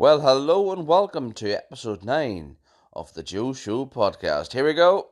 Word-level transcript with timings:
Well, 0.00 0.22
hello 0.22 0.72
and 0.72 0.86
welcome 0.86 1.34
to 1.34 1.52
episode 1.52 2.02
9 2.02 2.56
of 2.94 3.12
the 3.12 3.22
Joe 3.22 3.52
Show 3.52 3.84
podcast. 3.84 4.54
Here 4.54 4.64
we 4.64 4.72
go. 4.72 5.08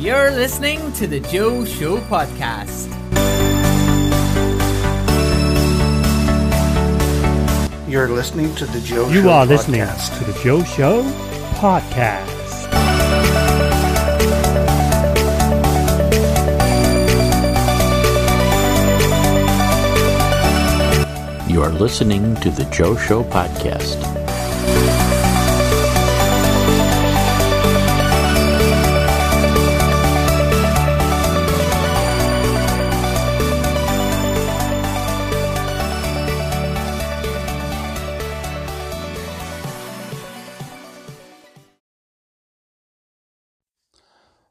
You're 0.00 0.30
listening 0.30 0.92
to 0.92 1.08
the 1.08 1.18
Joe 1.18 1.64
Show 1.64 1.96
podcast. 2.02 2.86
You're 7.88 8.08
listening 8.10 8.54
to 8.54 8.66
the 8.66 8.80
Joe 8.82 9.08
You 9.08 9.22
Show 9.22 9.30
are 9.30 9.46
listening 9.46 9.80
podcast. 9.80 10.18
to 10.18 10.32
the 10.32 10.38
Joe 10.44 10.62
Show 10.62 11.02
podcast. 11.58 12.35
You 21.56 21.62
are 21.62 21.72
listening 21.72 22.36
to 22.42 22.50
the 22.50 22.66
Joe 22.66 22.94
Show 22.98 23.24
podcast. 23.24 23.96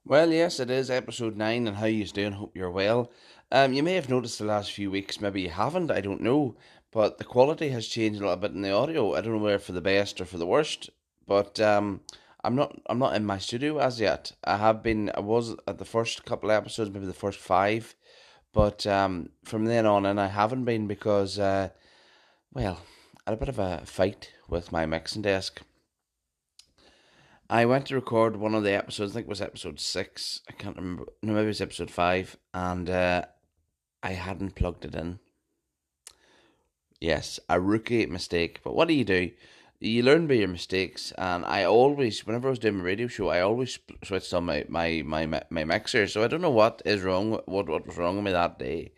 Well, 0.08 0.32
yes, 0.32 0.60
it 0.60 0.72
is 0.72 0.90
episode 0.90 1.36
9 1.36 1.68
and 1.68 1.78
how 1.78 1.86
you 1.86 2.06
doing? 2.06 2.32
Hope 2.32 2.56
you're 2.56 2.72
well. 2.72 3.12
Um, 3.52 3.74
you 3.74 3.84
may 3.84 3.94
have 3.94 4.10
noticed 4.10 4.40
the 4.40 4.46
last 4.46 4.72
few 4.72 4.90
weeks, 4.90 5.22
maybe 5.22 5.42
you 5.42 5.50
haven't, 5.50 5.92
I 5.92 6.02
don't 6.02 6.22
know, 6.22 6.56
but 6.96 7.18
the 7.18 7.26
quality 7.26 7.72
has 7.72 7.88
changed 7.88 8.22
a 8.22 8.24
little 8.24 8.38
bit 8.38 8.54
in 8.54 8.62
the 8.62 8.72
audio. 8.72 9.16
I 9.16 9.20
don't 9.20 9.34
know 9.34 9.44
whether 9.44 9.60
for 9.60 9.74
the 9.74 9.82
best 9.82 10.22
or 10.22 10.26
for 10.26 10.38
the 10.38 10.46
worst, 10.48 10.90
but 11.28 11.60
um, 11.60 12.00
I'm 12.42 12.56
not 12.56 12.80
I'm 12.86 13.00
not 13.00 13.18
in 13.18 13.26
my 13.26 13.38
studio 13.38 13.80
as 13.80 14.00
yet. 14.00 14.32
I 14.46 14.56
have 14.56 14.82
been 14.82 15.12
I 15.14 15.20
was 15.20 15.58
at 15.68 15.78
the 15.78 15.84
first 15.84 16.24
couple 16.24 16.50
of 16.50 16.56
episodes, 16.56 16.92
maybe 16.92 17.06
the 17.06 17.14
first 17.14 17.40
5, 17.40 17.96
but 18.54 18.88
um, 18.88 19.28
from 19.44 19.66
then 19.66 19.86
on 19.86 20.06
and 20.06 20.22
I 20.22 20.28
haven't 20.28 20.64
been 20.64 20.88
because 20.88 21.38
uh, 21.38 21.68
well, 22.54 22.80
I 23.28 23.32
had 23.32 23.38
a 23.38 23.42
bit 23.42 23.50
of 23.50 23.60
a 23.60 23.82
fight 23.86 24.32
with 24.48 24.72
my 24.72 24.86
mixing 24.86 25.22
desk. 25.22 25.64
I 27.50 27.66
went 27.66 27.88
to 27.88 27.96
record 27.96 28.38
one 28.38 28.56
of 28.56 28.64
the 28.64 28.74
episodes. 28.74 29.12
I 29.12 29.16
think 29.16 29.26
it 29.26 29.30
was 29.30 29.42
episode 29.42 29.82
six. 29.82 30.40
I 30.48 30.54
can't 30.54 30.78
remember. 30.78 31.08
No, 31.22 31.34
maybe 31.34 31.44
it 31.44 31.48
was 31.48 31.62
episode 31.62 31.92
five, 31.92 32.38
and 32.54 32.90
uh, 32.90 33.26
I 34.02 34.14
hadn't 34.14 34.56
plugged 34.56 34.86
it 34.86 34.96
in. 34.96 35.20
Yes, 37.00 37.40
a 37.50 37.60
rookie 37.60 38.06
mistake. 38.06 38.60
But 38.64 38.76
what 38.76 38.88
do 38.88 38.94
you 38.94 39.04
do? 39.04 39.32
You 39.80 40.04
learn 40.04 40.28
by 40.28 40.36
your 40.36 40.48
mistakes, 40.48 41.12
and 41.18 41.46
I 41.46 41.66
always, 41.66 42.26
whenever 42.26 42.48
I 42.48 42.52
was 42.52 42.60
doing 42.60 42.78
my 42.78 42.84
radio 42.84 43.08
show, 43.08 43.30
I 43.30 43.42
always 43.42 43.78
switched 44.04 44.34
on 44.34 44.46
my 44.46 44.66
my 44.70 45.04
my 45.06 45.44
my 45.50 45.64
mixer. 45.66 46.08
So 46.08 46.24
I 46.24 46.28
don't 46.28 46.42
know 46.42 46.50
what 46.50 46.82
is 46.86 47.02
wrong. 47.04 47.32
What 47.46 47.68
what 47.68 47.86
was 47.86 47.98
wrong 47.98 48.16
with 48.16 48.26
me 48.26 48.32
that 48.32 48.58
day, 48.58 48.94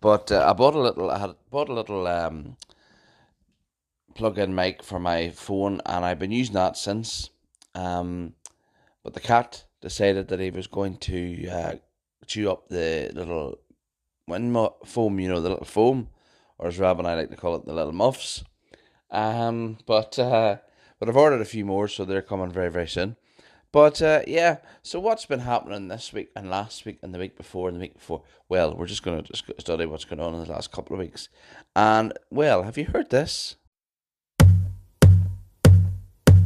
but 0.00 0.32
uh, 0.32 0.46
I 0.48 0.52
bought 0.54 0.74
a 0.74 0.80
little. 0.80 1.10
I 1.10 1.18
had 1.18 1.34
bought 1.50 1.68
a 1.68 1.74
little 1.74 2.06
um 2.06 2.56
plug-in 4.14 4.54
mic 4.54 4.82
for 4.82 4.98
my 4.98 5.30
phone, 5.30 5.80
and 5.86 6.04
I've 6.04 6.18
been 6.18 6.32
using 6.32 6.54
that 6.54 6.76
since. 6.76 7.30
Um, 7.74 8.34
but 9.02 9.14
the 9.14 9.20
cat 9.20 9.64
decided 9.80 10.28
that 10.28 10.40
he 10.40 10.50
was 10.50 10.66
going 10.66 10.96
to 10.98 11.48
uh, 11.48 11.74
chew 12.26 12.50
up 12.50 12.68
the 12.68 13.10
little 13.14 13.58
wind 14.26 14.56
foam, 14.84 15.20
you 15.20 15.28
know, 15.28 15.40
the 15.40 15.50
little 15.50 15.64
foam, 15.64 16.08
or 16.62 16.68
as 16.68 16.78
Rob 16.78 17.00
and 17.00 17.08
I 17.08 17.14
like 17.14 17.30
to 17.30 17.36
call 17.36 17.56
it, 17.56 17.66
the 17.66 17.74
little 17.74 17.92
muffs. 17.92 18.44
Um, 19.10 19.78
but 19.84 20.16
uh, 20.18 20.58
but 20.98 21.08
I've 21.08 21.16
ordered 21.16 21.40
a 21.40 21.44
few 21.44 21.64
more, 21.64 21.88
so 21.88 22.04
they're 22.04 22.22
coming 22.22 22.52
very 22.52 22.70
very 22.70 22.86
soon. 22.86 23.16
But 23.72 24.00
uh, 24.00 24.20
yeah, 24.26 24.58
so 24.82 25.00
what's 25.00 25.26
been 25.26 25.40
happening 25.40 25.88
this 25.88 26.12
week 26.12 26.30
and 26.36 26.48
last 26.48 26.84
week 26.84 26.98
and 27.02 27.12
the 27.12 27.18
week 27.18 27.36
before 27.36 27.68
and 27.68 27.76
the 27.76 27.80
week 27.80 27.94
before? 27.94 28.22
Well, 28.48 28.76
we're 28.76 28.86
just 28.86 29.02
going 29.02 29.24
to 29.24 29.36
study 29.58 29.86
what's 29.86 30.04
going 30.04 30.20
on 30.20 30.34
in 30.34 30.44
the 30.44 30.52
last 30.52 30.70
couple 30.70 30.94
of 30.94 31.00
weeks. 31.00 31.28
And 31.74 32.12
well, 32.30 32.62
have 32.62 32.78
you 32.78 32.84
heard 32.84 33.10
this? 33.10 33.56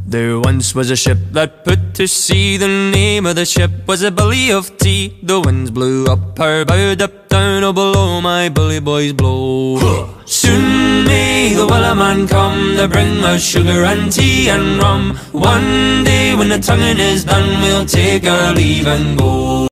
There 0.09 0.39
once 0.39 0.72
was 0.72 0.93
a 0.93 0.94
ship 0.94 1.19
that 1.33 1.65
put 1.65 1.93
to 1.94 2.06
sea. 2.06 2.56
The 2.56 2.69
name 2.69 3.27
of 3.27 3.34
the 3.34 3.44
ship 3.44 3.89
was 3.89 4.05
a 4.05 4.12
Billy 4.12 4.53
of 4.53 4.78
Tea. 4.78 5.19
The 5.21 5.41
winds 5.41 5.72
blew 5.72 6.06
up 6.06 6.39
her 6.39 6.65
bow, 6.65 6.93
up 6.93 7.28
down, 7.28 7.65
oh 7.65 7.72
below 7.72 8.21
my 8.21 8.49
bully 8.49 8.78
boys 8.78 9.15
blow. 9.15 10.15
Soon 10.25 11.05
may 11.06 11.55
the 11.55 11.66
Wellerman 11.66 12.28
come 12.28 12.77
to 12.77 12.87
bring 12.87 13.25
us 13.25 13.43
sugar 13.43 13.83
and 13.83 14.12
tea 14.12 14.49
and 14.49 14.78
rum. 14.78 15.16
One 15.33 16.05
day 16.05 16.37
when 16.37 16.50
the 16.50 16.61
tonguing 16.61 17.00
is 17.00 17.25
done, 17.25 17.61
we'll 17.62 17.84
take 17.84 18.28
our 18.28 18.55
leave 18.55 18.87
and 18.87 19.19
go. 19.19 19.66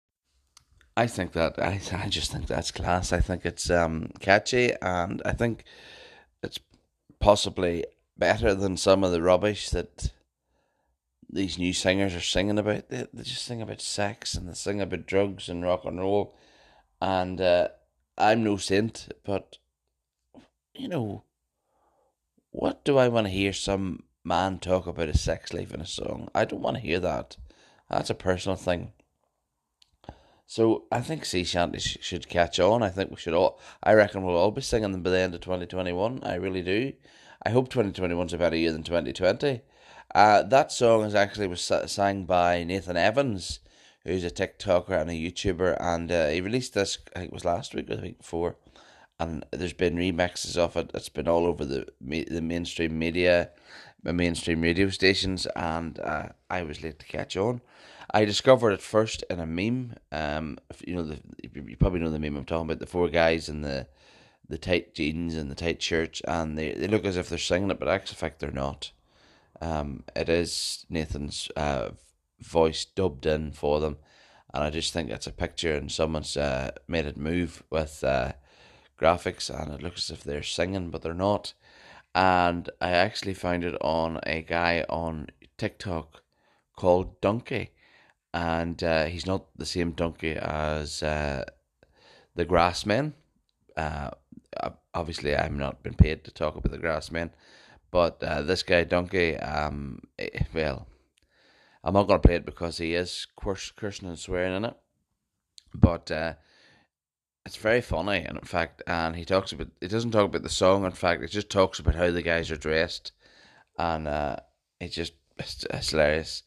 I 0.96 1.06
think 1.06 1.30
that 1.34 1.60
I 1.60 1.80
I 1.92 2.08
just 2.08 2.32
think 2.32 2.48
that's 2.48 2.72
class. 2.72 3.12
I 3.12 3.20
think 3.20 3.46
it's 3.46 3.70
um 3.70 4.10
catchy 4.18 4.72
and 4.82 5.22
I 5.24 5.30
think 5.30 5.62
it's 6.42 6.58
possibly 7.20 7.84
better 8.18 8.52
than 8.52 8.76
some 8.76 9.04
of 9.04 9.12
the 9.12 9.22
rubbish 9.22 9.70
that 9.70 10.10
these 11.34 11.58
new 11.58 11.72
singers 11.72 12.14
are 12.14 12.20
singing 12.20 12.58
about. 12.58 12.88
They, 12.88 13.06
they 13.12 13.22
just 13.24 13.44
sing 13.44 13.60
about 13.60 13.80
sex 13.80 14.34
and 14.34 14.48
they 14.48 14.54
sing 14.54 14.80
about 14.80 15.06
drugs 15.06 15.48
and 15.48 15.64
rock 15.64 15.84
and 15.84 15.98
roll. 15.98 16.34
And 17.02 17.40
uh, 17.40 17.68
I'm 18.16 18.44
no 18.44 18.56
saint, 18.56 19.08
but 19.24 19.58
you 20.74 20.88
know, 20.88 21.24
what 22.50 22.84
do 22.84 22.96
I 22.98 23.08
want 23.08 23.26
to 23.26 23.32
hear 23.32 23.52
some 23.52 24.04
man 24.22 24.58
talk 24.58 24.86
about 24.86 25.08
his 25.08 25.20
sex 25.20 25.52
life 25.52 25.74
in 25.74 25.80
a 25.80 25.86
song? 25.86 26.28
I 26.34 26.44
don't 26.44 26.62
want 26.62 26.76
to 26.76 26.82
hear 26.82 27.00
that. 27.00 27.36
That's 27.90 28.10
a 28.10 28.14
personal 28.14 28.56
thing. 28.56 28.92
So 30.46 30.84
I 30.92 31.00
think 31.00 31.24
sea 31.24 31.42
shanties 31.42 31.98
should 32.00 32.28
catch 32.28 32.60
on. 32.60 32.82
I 32.82 32.90
think 32.90 33.10
we 33.10 33.16
should 33.16 33.34
all. 33.34 33.60
I 33.82 33.94
reckon 33.94 34.22
we'll 34.22 34.36
all 34.36 34.52
be 34.52 34.60
singing 34.60 34.92
them 34.92 35.02
by 35.02 35.10
the 35.10 35.18
end 35.18 35.34
of 35.34 35.40
twenty 35.40 35.66
twenty 35.66 35.92
one. 35.92 36.20
I 36.22 36.36
really 36.36 36.62
do. 36.62 36.92
I 37.44 37.50
hope 37.50 37.70
twenty 37.70 37.90
twenty 37.90 38.14
one's 38.14 38.32
a 38.32 38.38
better 38.38 38.56
year 38.56 38.70
than 38.70 38.84
twenty 38.84 39.12
twenty. 39.12 39.62
Uh, 40.14 40.44
that 40.44 40.70
song 40.70 41.02
is 41.02 41.14
actually 41.14 41.48
was 41.48 41.72
sang 41.86 42.24
by 42.24 42.62
Nathan 42.62 42.96
Evans, 42.96 43.58
who's 44.04 44.22
a 44.22 44.30
TikToker 44.30 45.00
and 45.00 45.10
a 45.10 45.12
YouTuber, 45.12 45.76
and 45.80 46.12
uh, 46.12 46.28
he 46.28 46.40
released 46.40 46.74
this. 46.74 46.98
I 47.16 47.20
think 47.20 47.32
it 47.32 47.34
was 47.34 47.44
last 47.44 47.74
week 47.74 47.90
or 47.90 47.96
the 47.96 48.02
week 48.02 48.18
before, 48.18 48.54
and 49.18 49.44
there's 49.50 49.72
been 49.72 49.96
remixes 49.96 50.56
of 50.56 50.76
it. 50.76 50.92
It's 50.94 51.08
been 51.08 51.26
all 51.26 51.46
over 51.46 51.64
the 51.64 51.88
the 52.00 52.40
mainstream 52.40 52.96
media, 52.96 53.50
the 54.04 54.12
mainstream 54.12 54.60
radio 54.60 54.88
stations, 54.88 55.48
and 55.56 55.98
uh, 55.98 56.28
I 56.48 56.62
was 56.62 56.80
late 56.80 57.00
to 57.00 57.06
catch 57.06 57.36
on. 57.36 57.60
I 58.12 58.24
discovered 58.24 58.70
it 58.70 58.82
first 58.82 59.24
in 59.28 59.40
a 59.40 59.46
meme. 59.46 59.94
Um, 60.12 60.58
you 60.86 60.94
know 60.94 61.02
the 61.02 61.18
you 61.42 61.76
probably 61.76 61.98
know 61.98 62.10
the 62.10 62.20
meme 62.20 62.36
I'm 62.36 62.44
talking 62.44 62.66
about. 62.66 62.78
The 62.78 62.86
four 62.86 63.08
guys 63.08 63.48
in 63.48 63.62
the 63.62 63.88
the 64.48 64.58
tight 64.58 64.94
jeans 64.94 65.34
and 65.34 65.50
the 65.50 65.56
tight 65.56 65.82
shirts, 65.82 66.20
and 66.28 66.56
they, 66.56 66.72
they 66.72 66.86
look 66.86 67.04
as 67.04 67.16
if 67.16 67.28
they're 67.28 67.38
singing 67.38 67.72
it, 67.72 67.80
but 67.80 67.88
actually, 67.88 68.14
fact, 68.16 68.38
they're 68.38 68.52
not. 68.52 68.92
Um, 69.64 70.04
it 70.14 70.28
is 70.28 70.84
Nathan's 70.90 71.48
uh, 71.56 71.90
voice 72.38 72.84
dubbed 72.84 73.24
in 73.24 73.52
for 73.52 73.80
them, 73.80 73.96
and 74.52 74.62
I 74.62 74.68
just 74.68 74.92
think 74.92 75.08
it's 75.08 75.26
a 75.26 75.32
picture, 75.32 75.74
and 75.74 75.90
someone's 75.90 76.36
uh, 76.36 76.72
made 76.86 77.06
it 77.06 77.16
move 77.16 77.62
with 77.70 78.04
uh, 78.04 78.32
graphics, 79.00 79.48
and 79.48 79.72
it 79.72 79.82
looks 79.82 80.10
as 80.10 80.18
if 80.18 80.22
they're 80.22 80.42
singing, 80.42 80.90
but 80.90 81.00
they're 81.00 81.14
not. 81.14 81.54
And 82.14 82.68
I 82.78 82.90
actually 82.90 83.32
found 83.32 83.64
it 83.64 83.74
on 83.80 84.20
a 84.26 84.42
guy 84.42 84.84
on 84.90 85.28
TikTok 85.56 86.22
called 86.76 87.18
Donkey, 87.22 87.70
and 88.34 88.84
uh, 88.84 89.06
he's 89.06 89.26
not 89.26 89.46
the 89.56 89.64
same 89.64 89.92
donkey 89.92 90.36
as 90.36 91.02
uh, 91.02 91.44
the 92.34 92.44
Grassmen. 92.44 93.14
Uh, 93.78 94.10
obviously, 94.92 95.34
I'm 95.34 95.56
not 95.56 95.82
been 95.82 95.94
paid 95.94 96.22
to 96.24 96.30
talk 96.30 96.54
about 96.54 96.70
the 96.70 96.78
Grassmen, 96.78 97.30
but 97.94 98.20
uh, 98.24 98.42
this 98.42 98.64
guy 98.64 98.82
Donkey, 98.82 99.36
um, 99.36 100.00
eh, 100.18 100.28
well, 100.52 100.88
I'm 101.84 101.94
not 101.94 102.08
gonna 102.08 102.18
play 102.18 102.34
it 102.34 102.44
because 102.44 102.78
he 102.78 102.92
is 102.92 103.28
cursing 103.36 104.08
and 104.08 104.18
swearing 104.18 104.56
in 104.56 104.64
it, 104.64 104.74
but 105.72 106.10
uh, 106.10 106.34
it's 107.46 107.54
very 107.54 107.80
funny, 107.80 108.24
and 108.24 108.36
in 108.36 108.44
fact, 108.44 108.82
and 108.88 109.14
he 109.14 109.24
talks 109.24 109.52
about. 109.52 109.68
It 109.80 109.92
doesn't 109.92 110.10
talk 110.10 110.24
about 110.24 110.42
the 110.42 110.48
song. 110.48 110.84
In 110.84 110.90
fact, 110.90 111.22
it 111.22 111.30
just 111.30 111.50
talks 111.50 111.78
about 111.78 111.94
how 111.94 112.10
the 112.10 112.22
guys 112.22 112.50
are 112.50 112.56
dressed, 112.56 113.12
and 113.78 114.08
uh, 114.08 114.38
just 114.90 115.12
it's, 115.38 115.64
it's 115.70 115.90
hilarious. 115.90 116.42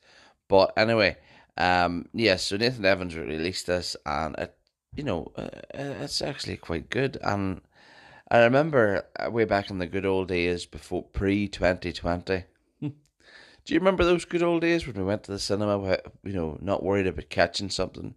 But 0.49 0.73
anyway, 0.75 1.15
um, 1.55 2.09
yes. 2.11 2.43
so 2.43 2.57
Nathan 2.57 2.83
Evans 2.83 3.15
released 3.15 3.67
this, 3.67 3.95
and 4.05 4.35
it, 4.37 4.53
you 4.97 5.05
know, 5.05 5.31
uh, 5.37 5.47
it's 5.73 6.21
actually 6.21 6.57
quite 6.57 6.89
good. 6.89 7.17
And 7.23 7.61
I 8.29 8.39
remember 8.39 9.07
uh, 9.17 9.31
way 9.31 9.45
back 9.45 9.69
in 9.69 9.77
the 9.77 9.87
good 9.87 10.05
old 10.05 10.27
days 10.27 10.65
before 10.65 11.03
pre 11.03 11.47
twenty 11.47 11.93
twenty. 11.93 12.43
Do 12.81 13.73
you 13.73 13.79
remember 13.79 14.03
those 14.03 14.25
good 14.25 14.43
old 14.43 14.61
days 14.61 14.85
when 14.85 14.97
we 14.97 15.03
went 15.03 15.23
to 15.23 15.31
the 15.31 15.39
cinema? 15.39 15.97
You 16.23 16.33
know, 16.33 16.57
not 16.61 16.83
worried 16.83 17.07
about 17.07 17.29
catching 17.29 17.69
something. 17.69 18.15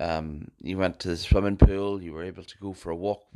Um, 0.00 0.50
you 0.60 0.76
went 0.76 0.98
to 1.00 1.08
the 1.08 1.16
swimming 1.16 1.56
pool. 1.56 2.02
You 2.02 2.12
were 2.12 2.24
able 2.24 2.44
to 2.44 2.58
go 2.58 2.72
for 2.72 2.90
a 2.90 2.96
walk. 2.96 3.26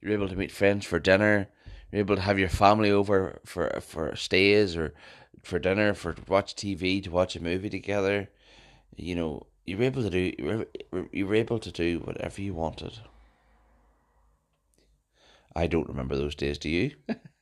You 0.00 0.08
were 0.08 0.14
able 0.14 0.28
to 0.28 0.36
meet 0.36 0.50
friends 0.50 0.84
for 0.84 0.98
dinner. 0.98 1.48
You 1.92 1.98
were 1.98 2.00
able 2.00 2.16
to 2.16 2.22
have 2.22 2.40
your 2.40 2.48
family 2.48 2.90
over 2.90 3.40
for 3.44 3.80
for 3.80 4.16
stays 4.16 4.76
or 4.76 4.94
for 5.44 5.60
dinner 5.60 5.94
for 5.94 6.16
watch 6.26 6.56
TV 6.56 7.02
to 7.04 7.10
watch 7.10 7.36
a 7.36 7.42
movie 7.42 7.70
together. 7.70 8.28
You 8.96 9.14
know, 9.14 9.46
you 9.64 9.76
were 9.76 9.84
able 9.84 10.02
to 10.02 10.10
do. 10.10 10.32
You 10.38 10.66
were, 10.90 11.08
you 11.12 11.26
were 11.26 11.36
able 11.36 11.60
to 11.60 11.70
do 11.70 12.00
whatever 12.00 12.42
you 12.42 12.52
wanted. 12.52 12.98
I 15.54 15.66
don't 15.66 15.88
remember 15.88 16.16
those 16.16 16.34
days. 16.34 16.58
Do 16.58 16.68
you? 16.68 16.92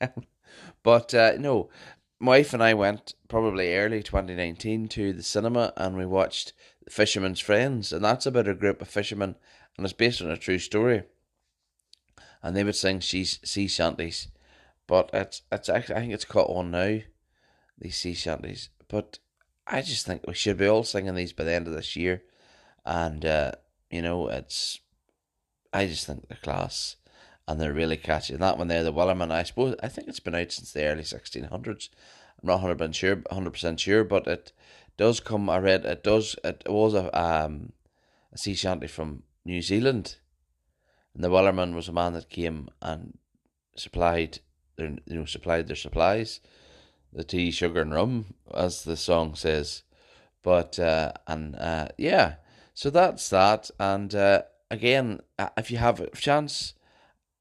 but 0.82 1.14
uh, 1.14 1.32
no, 1.38 1.70
my 2.18 2.38
wife 2.38 2.52
and 2.52 2.62
I 2.62 2.74
went 2.74 3.14
probably 3.28 3.74
early 3.74 4.02
2019 4.02 4.88
to 4.88 5.12
the 5.12 5.22
cinema 5.22 5.72
and 5.76 5.96
we 5.96 6.06
watched 6.06 6.52
Fisherman's 6.90 7.40
Friends, 7.40 7.92
and 7.92 8.04
that's 8.04 8.26
about 8.26 8.48
a 8.48 8.54
group 8.54 8.82
of 8.82 8.88
fishermen, 8.88 9.36
and 9.76 9.86
it's 9.86 9.92
based 9.92 10.20
on 10.20 10.30
a 10.30 10.36
true 10.36 10.58
story. 10.58 11.04
And 12.42 12.56
they 12.56 12.64
would 12.64 12.74
sing 12.74 13.00
sea, 13.00 13.24
shanties, 13.24 14.28
but 14.86 15.10
it's 15.12 15.42
it's 15.52 15.68
actually 15.68 15.94
I 15.96 16.00
think 16.00 16.12
it's 16.12 16.24
caught 16.24 16.50
on 16.50 16.70
now, 16.70 16.98
these 17.78 17.96
sea 17.96 18.14
shanties. 18.14 18.70
But 18.88 19.18
I 19.66 19.82
just 19.82 20.06
think 20.06 20.22
we 20.26 20.34
should 20.34 20.56
be 20.56 20.66
all 20.66 20.82
singing 20.82 21.14
these 21.14 21.32
by 21.32 21.44
the 21.44 21.52
end 21.52 21.68
of 21.68 21.74
this 21.74 21.96
year, 21.96 22.22
and 22.84 23.24
uh, 23.24 23.52
you 23.90 24.02
know 24.02 24.28
it's. 24.28 24.80
I 25.72 25.86
just 25.86 26.06
think 26.06 26.26
they're 26.28 26.38
class, 26.42 26.96
and 27.50 27.60
they're 27.60 27.72
really 27.72 27.96
catchy. 27.96 28.32
And 28.32 28.42
that 28.44 28.58
one 28.58 28.68
there, 28.68 28.84
the 28.84 28.92
Wellerman, 28.92 29.32
I 29.32 29.42
suppose 29.42 29.74
I 29.82 29.88
think 29.88 30.06
it's 30.06 30.20
been 30.20 30.36
out 30.36 30.52
since 30.52 30.72
the 30.72 30.84
early 30.84 31.02
sixteen 31.02 31.44
hundreds. 31.44 31.90
I'm 32.40 32.46
not 32.46 32.60
hundred 32.60 32.78
percent 32.78 32.94
sure, 32.94 33.22
hundred 33.28 33.50
percent 33.50 33.80
sure, 33.80 34.04
but 34.04 34.28
it 34.28 34.52
does 34.96 35.18
come. 35.18 35.50
I 35.50 35.58
read 35.58 35.84
it 35.84 36.04
does. 36.04 36.36
It 36.44 36.62
was 36.68 36.94
a 36.94 37.20
um 37.20 37.72
a 38.32 38.38
sea 38.38 38.54
shanty 38.54 38.86
from 38.86 39.24
New 39.44 39.62
Zealand, 39.62 40.16
and 41.12 41.24
the 41.24 41.28
Wellerman 41.28 41.74
was 41.74 41.88
a 41.88 41.92
man 41.92 42.12
that 42.12 42.30
came 42.30 42.68
and 42.80 43.18
supplied 43.74 44.38
their 44.76 44.90
you 45.06 45.18
know 45.18 45.24
supplied 45.24 45.66
their 45.66 45.74
supplies, 45.74 46.38
the 47.12 47.24
tea, 47.24 47.50
sugar, 47.50 47.82
and 47.82 47.92
rum, 47.92 48.34
as 48.54 48.84
the 48.84 48.96
song 48.96 49.34
says. 49.34 49.82
But 50.44 50.78
uh, 50.78 51.14
and 51.26 51.56
uh, 51.56 51.88
yeah, 51.98 52.34
so 52.74 52.90
that's 52.90 53.28
that. 53.30 53.72
And 53.80 54.14
uh, 54.14 54.42
again, 54.70 55.18
uh, 55.36 55.48
if 55.56 55.72
you 55.72 55.78
have 55.78 55.98
a 55.98 56.10
chance, 56.10 56.74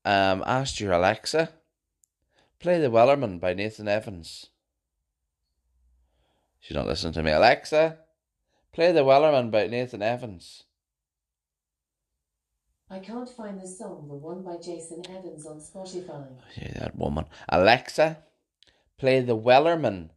um, 0.06 0.44
ask 0.46 0.80
your 0.80 0.94
Alexa, 0.94 1.50
play 2.60 2.80
the 2.80 2.90
Wellerman 2.90 3.40
by 3.40 3.54
Nathan 3.54 3.88
Evans. 3.88 4.48
She's 6.60 6.76
not 6.76 6.88
listening 6.88 7.14
to 7.14 7.24
me. 7.24 7.32
Alexa, 7.32 7.98
play 8.74 8.92
the 8.92 9.04
Wellerman 9.04 9.52
by 9.52 9.68
Nathan 9.68 10.02
Evans. 10.02 10.64
I 12.90 13.00
can't 13.00 13.30
find 13.30 13.62
the 13.62 13.68
song, 13.68 14.08
the 14.08 14.16
one 14.16 14.42
by 14.44 14.58
Jason 14.58 15.04
Evans 15.10 15.46
on 15.46 15.60
Spotify. 15.60 16.26
Yeah, 16.58 16.74
that 16.80 16.96
woman. 16.98 17.26
Alexa, 17.48 18.18
play 18.98 19.22
the 19.22 19.38
Wellerman 19.38 20.10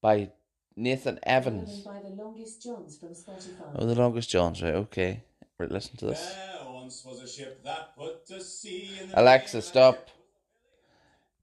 by 0.00 0.30
Nathan 0.74 1.20
Evans. 1.22 1.84
By 1.86 2.00
the 2.00 2.10
Longest 2.22 2.62
Johns 2.62 2.96
from 2.98 3.10
Spotify. 3.10 3.72
Oh, 3.76 3.86
the 3.86 3.94
longest 3.94 4.28
Johns, 4.28 4.62
right? 4.62 4.74
Okay. 4.74 5.22
Right, 5.58 5.70
listen 5.70 5.96
to 5.98 6.06
this. 6.06 6.18
There 6.18 6.65
once 6.86 7.04
was 7.04 7.20
a 7.20 7.28
ship 7.28 7.64
that 7.64 7.96
put 7.96 8.24
to 8.24 8.40
sea 8.40 8.88
in 9.00 9.10
the 9.10 9.20
Alexa, 9.20 9.60
stop. 9.60 10.08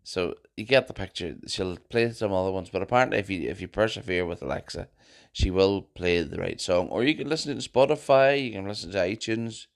So 0.05 0.35
you 0.55 0.63
get 0.63 0.87
the 0.87 0.93
picture. 0.93 1.35
She'll 1.47 1.77
play 1.89 2.09
some 2.11 2.31
other 2.31 2.51
ones, 2.51 2.69
but 2.69 2.81
apparently, 2.81 3.17
if 3.17 3.29
you 3.29 3.49
if 3.49 3.59
you 3.59 3.67
persevere 3.67 4.25
with 4.25 4.41
Alexa, 4.41 4.87
she 5.33 5.51
will 5.51 5.81
play 5.81 6.21
the 6.21 6.37
right 6.37 6.61
song. 6.61 6.87
Or 6.87 7.03
you 7.03 7.13
can 7.13 7.27
listen 7.27 7.59
to 7.59 7.69
Spotify. 7.69 8.41
You 8.41 8.51
can 8.51 8.67
listen 8.69 8.91
to 8.91 8.99
iTunes, 8.99 9.67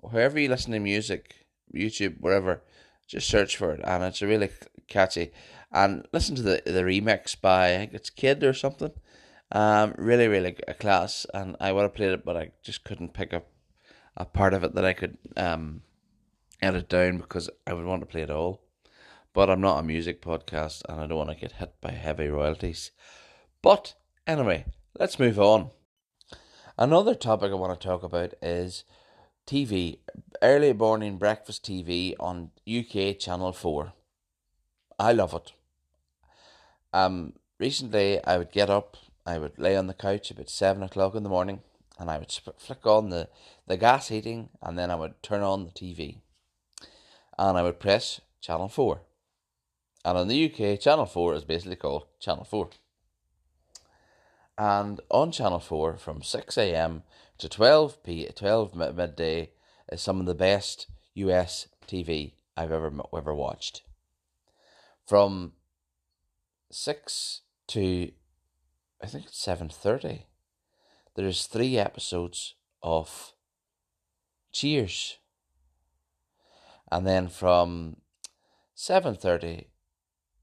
or 0.00 0.10
wherever 0.10 0.40
you 0.40 0.48
listen 0.48 0.72
to 0.72 0.80
music, 0.80 1.46
YouTube, 1.72 2.20
wherever. 2.20 2.62
Just 3.06 3.28
search 3.28 3.56
for 3.56 3.72
it, 3.74 3.80
and 3.84 4.02
it's 4.02 4.22
really 4.22 4.50
catchy. 4.88 5.30
And 5.70 6.04
listen 6.12 6.34
to 6.34 6.42
the 6.42 6.62
the 6.64 6.82
remix 6.82 7.40
by 7.40 7.74
I 7.74 7.78
think 7.78 7.94
it's 7.94 8.10
Kid 8.10 8.42
or 8.42 8.54
something. 8.54 8.92
Um, 9.52 9.94
really, 9.98 10.26
really 10.26 10.56
a 10.66 10.74
class. 10.74 11.26
And 11.32 11.56
I 11.60 11.70
would 11.70 11.82
have 11.82 11.94
played 11.94 12.10
it, 12.10 12.24
but 12.24 12.36
I 12.36 12.50
just 12.64 12.82
couldn't 12.82 13.14
pick 13.14 13.32
up 13.34 13.51
a 14.16 14.24
part 14.24 14.54
of 14.54 14.64
it 14.64 14.74
that 14.74 14.84
I 14.84 14.92
could 14.92 15.18
um 15.36 15.82
edit 16.60 16.88
down 16.88 17.18
because 17.18 17.50
I 17.66 17.72
would 17.72 17.84
want 17.84 18.02
to 18.02 18.06
play 18.06 18.22
it 18.22 18.30
all 18.30 18.62
but 19.32 19.48
I'm 19.48 19.60
not 19.60 19.78
a 19.78 19.82
music 19.82 20.20
podcast 20.20 20.82
and 20.88 21.00
I 21.00 21.06
don't 21.06 21.18
want 21.18 21.30
to 21.30 21.36
get 21.36 21.52
hit 21.52 21.74
by 21.80 21.92
heavy 21.92 22.28
royalties. 22.28 22.90
But 23.62 23.94
anyway, 24.26 24.66
let's 24.98 25.18
move 25.18 25.38
on. 25.38 25.70
Another 26.78 27.14
topic 27.14 27.50
I 27.50 27.54
want 27.54 27.78
to 27.78 27.86
talk 27.86 28.02
about 28.02 28.34
is 28.42 28.84
TV, 29.46 29.98
early 30.42 30.72
morning 30.72 31.16
breakfast 31.16 31.64
TV 31.64 32.14
on 32.20 32.50
UK 32.68 33.18
Channel 33.18 33.52
4. 33.52 33.92
I 34.98 35.12
love 35.12 35.34
it. 35.34 35.52
Um, 36.92 37.34
recently, 37.58 38.22
I 38.24 38.36
would 38.36 38.52
get 38.52 38.68
up, 38.68 38.96
I 39.24 39.38
would 39.38 39.58
lay 39.58 39.76
on 39.76 39.86
the 39.86 39.94
couch 39.94 40.30
about 40.30 40.50
7 40.50 40.82
o'clock 40.82 41.14
in 41.14 41.22
the 41.22 41.28
morning, 41.28 41.60
and 42.02 42.10
I 42.10 42.18
would 42.18 42.32
flick 42.58 42.84
on 42.84 43.10
the, 43.10 43.28
the 43.68 43.76
gas 43.76 44.08
heating, 44.08 44.48
and 44.60 44.76
then 44.76 44.90
I 44.90 44.96
would 44.96 45.22
turn 45.22 45.42
on 45.42 45.64
the 45.64 45.70
TV. 45.70 46.16
And 47.38 47.56
I 47.56 47.62
would 47.62 47.78
press 47.78 48.20
Channel 48.40 48.68
4. 48.68 49.02
And 50.04 50.18
in 50.18 50.26
the 50.26 50.52
UK, 50.52 50.80
Channel 50.80 51.06
4 51.06 51.34
is 51.36 51.44
basically 51.44 51.76
called 51.76 52.06
Channel 52.18 52.42
4. 52.42 52.70
And 54.58 55.00
on 55.12 55.30
Channel 55.30 55.60
4 55.60 55.96
from 55.96 56.24
6 56.24 56.58
a.m. 56.58 57.04
to 57.38 57.48
12 57.48 58.02
p 58.02 58.28
12 58.34 58.74
mi- 58.74 58.90
midday 58.90 59.50
is 59.92 60.02
some 60.02 60.18
of 60.18 60.26
the 60.26 60.34
best 60.34 60.88
US 61.14 61.68
TV 61.86 62.32
I've 62.56 62.72
ever 62.72 62.92
ever 63.16 63.34
watched. 63.34 63.82
From 65.06 65.52
6 66.72 67.42
to 67.68 68.10
I 69.00 69.06
think 69.06 69.26
it's 69.26 69.46
7:30 69.46 70.24
there's 71.14 71.46
3 71.46 71.78
episodes 71.78 72.54
of 72.82 73.32
Cheers. 74.52 75.18
And 76.90 77.06
then 77.06 77.28
from 77.28 77.96
7:30 78.76 79.66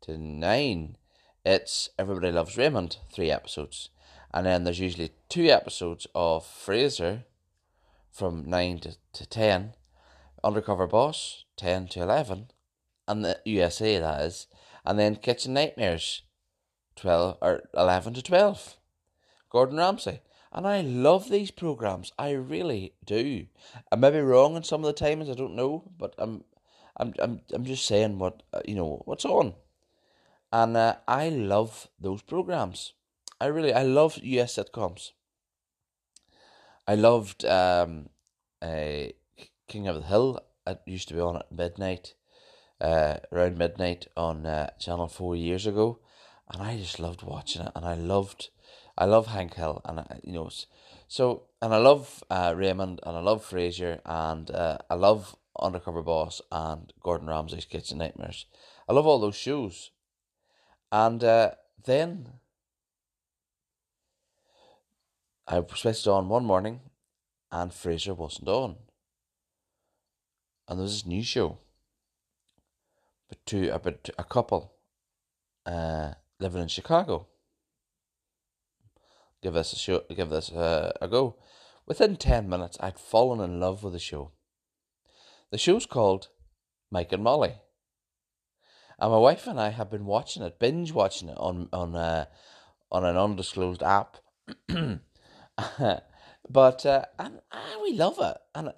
to 0.02 0.18
9 0.18 0.98
it's 1.46 1.90
Everybody 1.98 2.32
Loves 2.32 2.58
Raymond, 2.58 2.98
3 3.12 3.32
episodes. 3.32 3.90
And 4.34 4.46
then 4.46 4.64
there's 4.64 4.80
usually 4.80 5.14
2 5.30 5.46
episodes 5.46 6.06
of 6.14 6.46
Frasier 6.46 7.24
from 8.12 8.50
9 8.50 8.80
to, 8.80 8.98
to 9.14 9.26
10, 9.26 9.74
Undercover 10.44 10.88
Boss 10.88 11.46
10 11.58 11.88
to 11.90 12.02
11, 12.02 12.52
and 13.08 13.26
the 13.26 13.40
USA 13.46 14.00
that 14.00 14.22
is, 14.22 14.48
and 14.86 15.00
then 15.00 15.16
Kitchen 15.16 15.54
Nightmares 15.54 16.24
12 16.96 17.38
or 17.42 17.64
11 17.74 18.14
to 18.16 18.22
12. 18.22 18.78
Gordon 19.50 19.78
Ramsay. 19.78 20.22
And 20.52 20.68
I 20.68 20.82
love 20.82 21.30
these 21.30 21.52
programs. 21.52 22.12
I 22.18 22.32
really 22.32 22.94
do. 23.06 23.46
I 23.92 23.96
may 23.96 24.10
be 24.10 24.20
wrong 24.20 24.56
in 24.56 24.64
some 24.64 24.84
of 24.84 24.88
the 24.96 25.06
timings. 25.06 25.30
I 25.30 25.36
don't 25.36 25.56
know, 25.56 25.84
but 25.98 26.16
I'm, 26.18 26.44
I'm, 26.98 27.14
I'm, 27.20 27.42
I'm 27.54 27.66
just 27.66 27.86
saying 27.86 28.18
what 28.18 28.42
uh, 28.52 28.62
you 28.66 28.76
know 28.76 29.04
what's 29.06 29.26
on. 29.26 29.54
And 30.52 30.76
uh, 30.76 30.96
I 31.08 31.30
love 31.30 31.88
those 32.00 32.24
programs. 32.24 32.94
I 33.40 33.46
really, 33.46 33.74
I 33.74 33.84
love 33.84 34.18
US 34.18 34.56
sitcoms. 34.56 35.12
I 36.88 36.96
loved 36.96 37.46
um, 37.46 38.10
uh, 38.62 39.10
King 39.68 39.88
of 39.88 39.96
the 39.96 40.08
Hill. 40.08 40.40
It 40.66 40.82
used 40.86 41.08
to 41.10 41.14
be 41.14 41.20
on 41.20 41.38
at 41.38 41.52
midnight, 41.52 42.16
uh, 42.82 43.18
around 43.32 43.58
midnight 43.60 44.08
on 44.18 44.46
uh, 44.46 44.72
Channel 44.80 45.08
Four 45.08 45.36
years 45.36 45.68
ago, 45.68 46.00
and 46.52 46.62
I 46.64 46.78
just 46.78 47.00
loved 47.00 47.22
watching 47.22 47.62
it. 47.62 47.72
And 47.76 47.86
I 47.86 47.94
loved, 47.94 48.50
I 49.00 49.06
love 49.06 49.28
Hank 49.28 49.54
Hill, 49.54 49.82
and 49.86 50.02
I, 50.02 50.20
you 50.24 50.34
know, 50.34 50.50
so 51.08 51.44
and 51.62 51.74
I 51.74 51.78
love 51.78 52.22
uh, 52.30 52.54
Raymond, 52.56 53.00
and 53.04 53.16
I 53.16 53.22
love 53.22 53.50
Frasier, 53.50 54.02
and 54.06 54.52
uh, 54.52 54.80
I 54.90 54.96
love 54.96 55.38
Undercover 55.58 56.04
Boss 56.04 56.42
and 56.52 56.92
Gordon 57.02 57.30
Ramsay's 57.30 57.64
Kitchen 57.64 58.00
Nightmares. 58.00 58.46
I 58.90 58.94
love 58.94 59.08
all 59.08 59.20
those 59.20 59.38
shows, 59.38 59.92
and 60.92 61.24
uh, 61.24 61.52
then 61.86 62.28
I 65.48 65.64
switched 65.74 66.06
on 66.06 66.28
one 66.28 66.44
morning, 66.44 66.82
and 67.54 67.72
Frasier 67.72 68.18
wasn't 68.18 68.50
on, 68.50 68.76
and 70.68 70.78
there 70.78 70.84
was 70.84 70.92
this 70.92 71.06
new 71.06 71.24
show. 71.24 71.60
But 73.30 73.46
to 73.46 73.70
about 73.70 74.10
a 74.18 74.26
couple, 74.26 74.74
uh, 75.66 76.16
living 76.38 76.64
in 76.64 76.68
Chicago. 76.68 77.28
Give 79.42 79.54
this 79.54 79.74
a 79.74 79.78
show. 79.78 80.04
Give 80.14 80.30
this 80.30 80.52
uh, 80.52 80.92
a 81.02 81.08
go. 81.08 81.38
Within 81.86 82.18
ten 82.18 82.50
minutes, 82.50 82.78
I'd 82.82 83.00
fallen 83.00 83.40
in 83.40 83.60
love 83.60 83.84
with 83.84 83.94
the 83.94 84.00
show. 84.00 84.32
The 85.52 85.58
show's 85.58 85.86
called 85.86 86.28
Mike 86.92 87.12
and 87.12 87.24
Molly, 87.24 87.56
and 89.00 89.12
my 89.12 89.18
wife 89.18 89.48
and 89.48 89.60
I 89.60 89.70
have 89.70 89.90
been 89.90 90.06
watching 90.06 90.44
it, 90.44 90.60
binge 90.60 90.92
watching 90.92 91.30
it 91.30 91.38
on 91.38 91.70
on 91.72 91.96
uh, 91.96 92.26
on 92.92 93.06
an 93.06 93.16
undisclosed 93.16 93.82
app. 93.82 94.18
but 96.50 96.86
uh, 96.86 97.06
and, 97.18 97.40
and 97.52 97.82
we 97.82 97.94
love 97.94 98.18
it. 98.20 98.38
And 98.54 98.74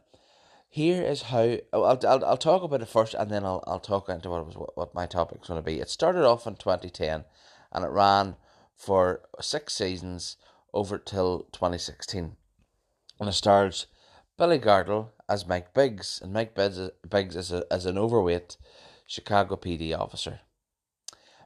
here 0.69 1.01
is 1.01 1.23
how 1.23 1.57
I'll, 1.73 1.99
I'll, 2.07 2.25
I'll 2.25 2.37
talk 2.37 2.63
about 2.63 2.81
it 2.81 2.87
first, 2.87 3.15
and 3.15 3.31
then 3.31 3.43
I'll 3.43 3.63
I'll 3.65 3.79
talk 3.79 4.09
into 4.09 4.29
what 4.29 4.45
was 4.45 4.55
what 4.75 4.95
my 4.95 5.07
topic's 5.07 5.47
going 5.47 5.59
to 5.59 5.65
be. 5.65 5.79
It 5.79 5.89
started 5.89 6.23
off 6.23 6.45
in 6.45 6.55
twenty 6.55 6.89
ten, 6.89 7.25
and 7.71 7.83
it 7.83 7.89
ran 7.89 8.35
for 8.75 9.21
six 9.39 9.73
seasons 9.73 10.37
over 10.73 10.97
till 10.97 11.47
twenty 11.51 11.77
sixteen, 11.77 12.35
and 13.19 13.29
it 13.29 13.33
stars 13.33 13.87
Billy 14.37 14.59
Gardell 14.59 15.09
as 15.29 15.47
Mike 15.47 15.73
Biggs, 15.73 16.19
and 16.21 16.33
Mike 16.33 16.55
Biggs, 16.55 17.35
is 17.35 17.51
a, 17.51 17.63
as 17.71 17.85
an 17.85 17.97
overweight 17.97 18.57
Chicago 19.05 19.55
PD 19.55 19.97
officer. 19.97 20.41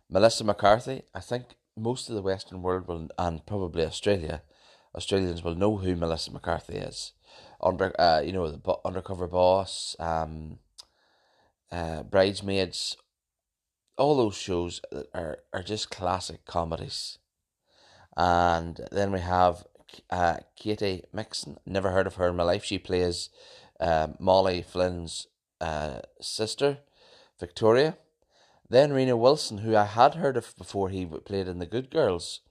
Melissa 0.09 0.43
McCarthy, 0.43 1.03
I 1.13 1.19
think 1.19 1.55
most 1.77 2.09
of 2.09 2.15
the 2.15 2.21
Western 2.21 2.61
world 2.61 2.87
will, 2.87 3.09
and 3.17 3.45
probably 3.45 3.83
Australia, 3.83 4.43
Australians 4.95 5.43
will 5.43 5.55
know 5.55 5.77
who 5.77 5.95
Melissa 5.95 6.31
McCarthy 6.31 6.77
is. 6.77 7.13
Under, 7.61 7.93
uh, 7.99 8.21
you 8.21 8.31
know, 8.31 8.49
the 8.49 8.75
undercover 8.85 9.27
boss, 9.27 9.95
um, 9.99 10.59
uh, 11.71 12.03
bridesmaids, 12.03 12.97
all 13.97 14.15
those 14.15 14.35
shows 14.35 14.81
are 15.13 15.39
are 15.53 15.63
just 15.63 15.89
classic 15.89 16.45
comedies. 16.45 17.17
And 18.17 18.79
then 18.91 19.11
we 19.11 19.19
have 19.19 19.65
uh, 20.09 20.37
Katy 20.55 21.03
Mixon. 21.13 21.57
Never 21.65 21.91
heard 21.91 22.07
of 22.07 22.15
her 22.15 22.29
in 22.29 22.35
my 22.35 22.43
life. 22.43 22.63
She 22.63 22.77
plays 22.77 23.29
uh, 23.79 24.07
Molly 24.19 24.61
Flynn's 24.61 25.27
uh, 25.59 25.99
sister, 26.21 26.79
Victoria. 27.39 27.97
Then 28.69 28.93
Reno 28.93 29.15
Wilson, 29.15 29.59
who 29.59 29.75
I 29.75 29.85
had 29.85 30.15
heard 30.15 30.37
of 30.37 30.55
before 30.57 30.89
he 30.89 31.05
played 31.05 31.47
in 31.47 31.59
The 31.59 31.65
Good 31.65 31.91
Girls. 31.91 32.41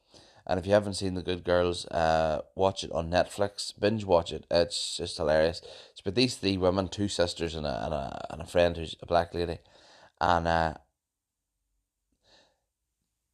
And 0.46 0.60
if 0.60 0.66
you 0.66 0.72
haven't 0.72 0.94
seen 0.94 1.14
The 1.14 1.22
Good 1.22 1.42
Girls, 1.42 1.86
uh, 1.86 2.42
watch 2.54 2.84
it 2.84 2.92
on 2.92 3.10
Netflix. 3.10 3.72
Binge 3.78 4.04
watch 4.04 4.30
it. 4.30 4.44
It's 4.50 4.98
just 4.98 5.16
hilarious. 5.16 5.62
It's 5.90 6.00
about 6.00 6.14
these 6.14 6.36
three 6.36 6.58
women, 6.58 6.88
two 6.88 7.08
sisters 7.08 7.54
and 7.54 7.66
a, 7.66 7.84
and 7.84 7.94
a, 7.94 8.26
and 8.30 8.42
a 8.42 8.46
friend 8.46 8.76
who's 8.76 8.94
a 9.02 9.06
black 9.06 9.32
lady. 9.32 9.58
And 10.20 10.46
uh, 10.46 10.74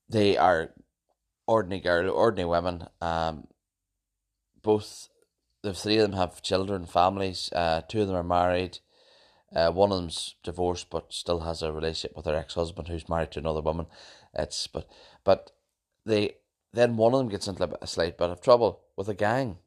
they 0.09 0.37
are 0.37 0.71
ordinary 1.51 1.81
girl, 1.81 2.11
ordinary 2.11 2.49
women. 2.49 2.87
Um, 3.01 3.49
both 4.63 5.09
the 5.63 5.75
three 5.75 5.99
of 5.99 6.11
them 6.11 6.19
have 6.19 6.43
children, 6.43 6.87
families. 6.87 7.51
Uh, 7.53 7.83
two 7.89 8.03
of 8.03 8.07
them 8.07 8.17
are 8.17 8.23
married. 8.23 8.79
Uh, 9.55 9.71
one 9.73 9.91
of 9.91 9.99
them's 9.99 10.37
divorced, 10.45 10.89
but 10.91 11.13
still 11.13 11.41
has 11.41 11.61
a 11.61 11.73
relationship 11.73 12.17
with 12.17 12.27
her 12.27 12.37
ex 12.37 12.55
husband, 12.55 12.87
who's 12.87 13.09
married 13.09 13.33
to 13.33 13.41
another 13.41 13.61
woman. 13.61 13.87
It's 14.33 14.69
but 14.69 14.89
but 15.25 15.51
they 16.07 16.37
then 16.73 16.97
one 16.97 17.15
of 17.15 17.19
them 17.19 17.29
gets 17.29 17.49
into 17.49 17.69
a 17.83 17.87
slight 17.87 18.17
bit 18.17 18.31
of 18.31 18.41
trouble 18.41 18.83
with 18.97 19.09
a 19.09 19.15
gang, 19.15 19.59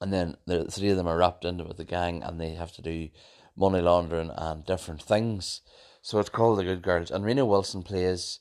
and 0.00 0.12
then 0.12 0.36
the 0.44 0.64
three 0.64 0.90
of 0.90 0.96
them 0.96 1.06
are 1.06 1.16
wrapped 1.16 1.44
into 1.44 1.62
with 1.62 1.76
the 1.76 1.84
gang, 1.84 2.24
and 2.24 2.40
they 2.40 2.54
have 2.54 2.72
to 2.72 2.82
do 2.82 3.10
money 3.56 3.80
laundering 3.80 4.32
and 4.36 4.66
different 4.66 5.02
things. 5.02 5.60
So 6.02 6.18
it's 6.18 6.28
called 6.28 6.58
the 6.58 6.64
Good 6.64 6.82
Girls, 6.82 7.12
and 7.12 7.24
Reno 7.24 7.44
Wilson 7.44 7.84
plays 7.84 8.40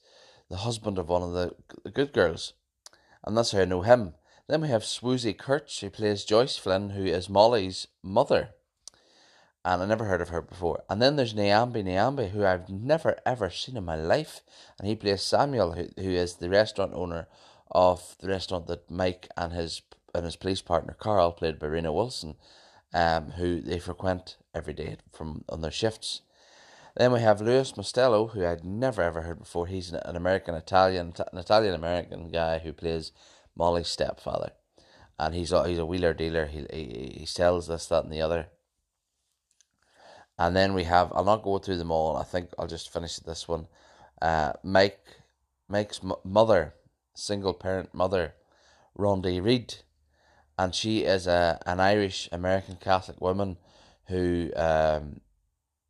the 0.53 0.59
husband 0.59 0.97
of 0.97 1.09
one 1.09 1.23
of 1.23 1.33
the, 1.33 1.91
Good 1.91 2.13
Girls, 2.13 2.53
and 3.23 3.35
that's 3.35 3.51
how 3.51 3.59
I 3.59 3.65
know 3.65 3.81
him. 3.81 4.13
Then 4.47 4.61
we 4.61 4.67
have 4.67 4.83
Swoosie 4.83 5.37
Kurtz, 5.37 5.79
who 5.79 5.89
plays 5.89 6.25
Joyce 6.25 6.57
Flynn, 6.57 6.91
who 6.91 7.05
is 7.05 7.29
Molly's 7.29 7.87
mother 8.03 8.49
and 9.65 9.81
I 9.81 9.85
never 9.85 10.05
heard 10.05 10.21
of 10.21 10.29
her 10.29 10.41
before. 10.41 10.83
And 10.89 11.01
then 11.01 11.15
there's 11.15 11.33
Nyambi 11.33 11.83
Nyambi, 11.83 12.31
who 12.31 12.45
I've 12.45 12.69
never 12.69 13.17
ever 13.25 13.49
seen 13.49 13.77
in 13.77 13.85
my 13.85 13.95
life, 13.95 14.41
and 14.77 14.87
he 14.87 14.95
plays 14.95 15.21
Samuel, 15.21 15.73
who, 15.73 15.87
who 16.01 16.09
is 16.09 16.35
the 16.35 16.49
restaurant 16.49 16.91
owner 16.93 17.27
of 17.71 18.15
the 18.19 18.27
restaurant 18.27 18.67
that 18.67 18.91
Mike 18.91 19.29
and 19.37 19.53
his 19.53 19.81
and 20.13 20.25
his 20.25 20.35
police 20.35 20.61
partner 20.61 20.95
Carl, 20.99 21.31
played 21.31 21.59
by 21.59 21.67
Reno 21.67 21.91
Wilson, 21.91 22.35
um, 22.93 23.31
who 23.31 23.61
they 23.61 23.79
frequent 23.79 24.37
every 24.53 24.73
day 24.73 24.97
from 25.11 25.43
on 25.49 25.61
their 25.61 25.71
shifts. 25.71 26.21
Then 26.95 27.11
we 27.11 27.21
have 27.21 27.41
Louis 27.41 27.71
Mustillo, 27.73 28.31
who 28.31 28.45
I'd 28.45 28.63
never 28.63 29.01
ever 29.01 29.21
heard 29.21 29.39
before. 29.39 29.67
He's 29.67 29.91
an, 29.91 29.99
an 30.05 30.15
American 30.15 30.55
Italian, 30.55 31.13
an 31.31 31.39
Italian 31.39 31.73
American 31.73 32.29
guy 32.29 32.59
who 32.59 32.71
plays 32.71 33.11
Molly's 33.55 33.87
stepfather, 33.87 34.51
and 35.17 35.33
he's 35.33 35.51
a, 35.51 35.67
he's 35.67 35.79
a 35.79 35.85
wheeler 35.85 36.13
dealer. 36.13 36.45
He, 36.45 36.65
he 36.71 37.15
he 37.19 37.25
sells 37.25 37.67
this, 37.67 37.87
that, 37.87 38.03
and 38.03 38.13
the 38.13 38.21
other 38.21 38.47
and 40.37 40.55
then 40.55 40.73
we 40.73 40.83
have, 40.85 41.11
I'll 41.13 41.23
not 41.23 41.43
go 41.43 41.57
through 41.59 41.77
them 41.77 41.91
all, 41.91 42.15
I 42.15 42.23
think 42.23 42.49
I'll 42.57 42.67
just 42.67 42.91
finish 42.91 43.17
this 43.17 43.47
one. 43.47 43.67
Uh, 44.21 44.53
Mike, 44.63 44.99
Mike's 45.67 46.01
mother, 46.23 46.73
single 47.15 47.53
parent 47.53 47.93
mother, 47.93 48.33
Rondi 48.97 49.43
Reed. 49.43 49.75
And 50.57 50.73
she 50.73 50.99
is 51.03 51.27
a, 51.27 51.59
an 51.65 51.79
Irish 51.79 52.29
American 52.31 52.77
Catholic 52.77 53.19
woman 53.21 53.57
who 54.07 54.51
um, 54.55 55.21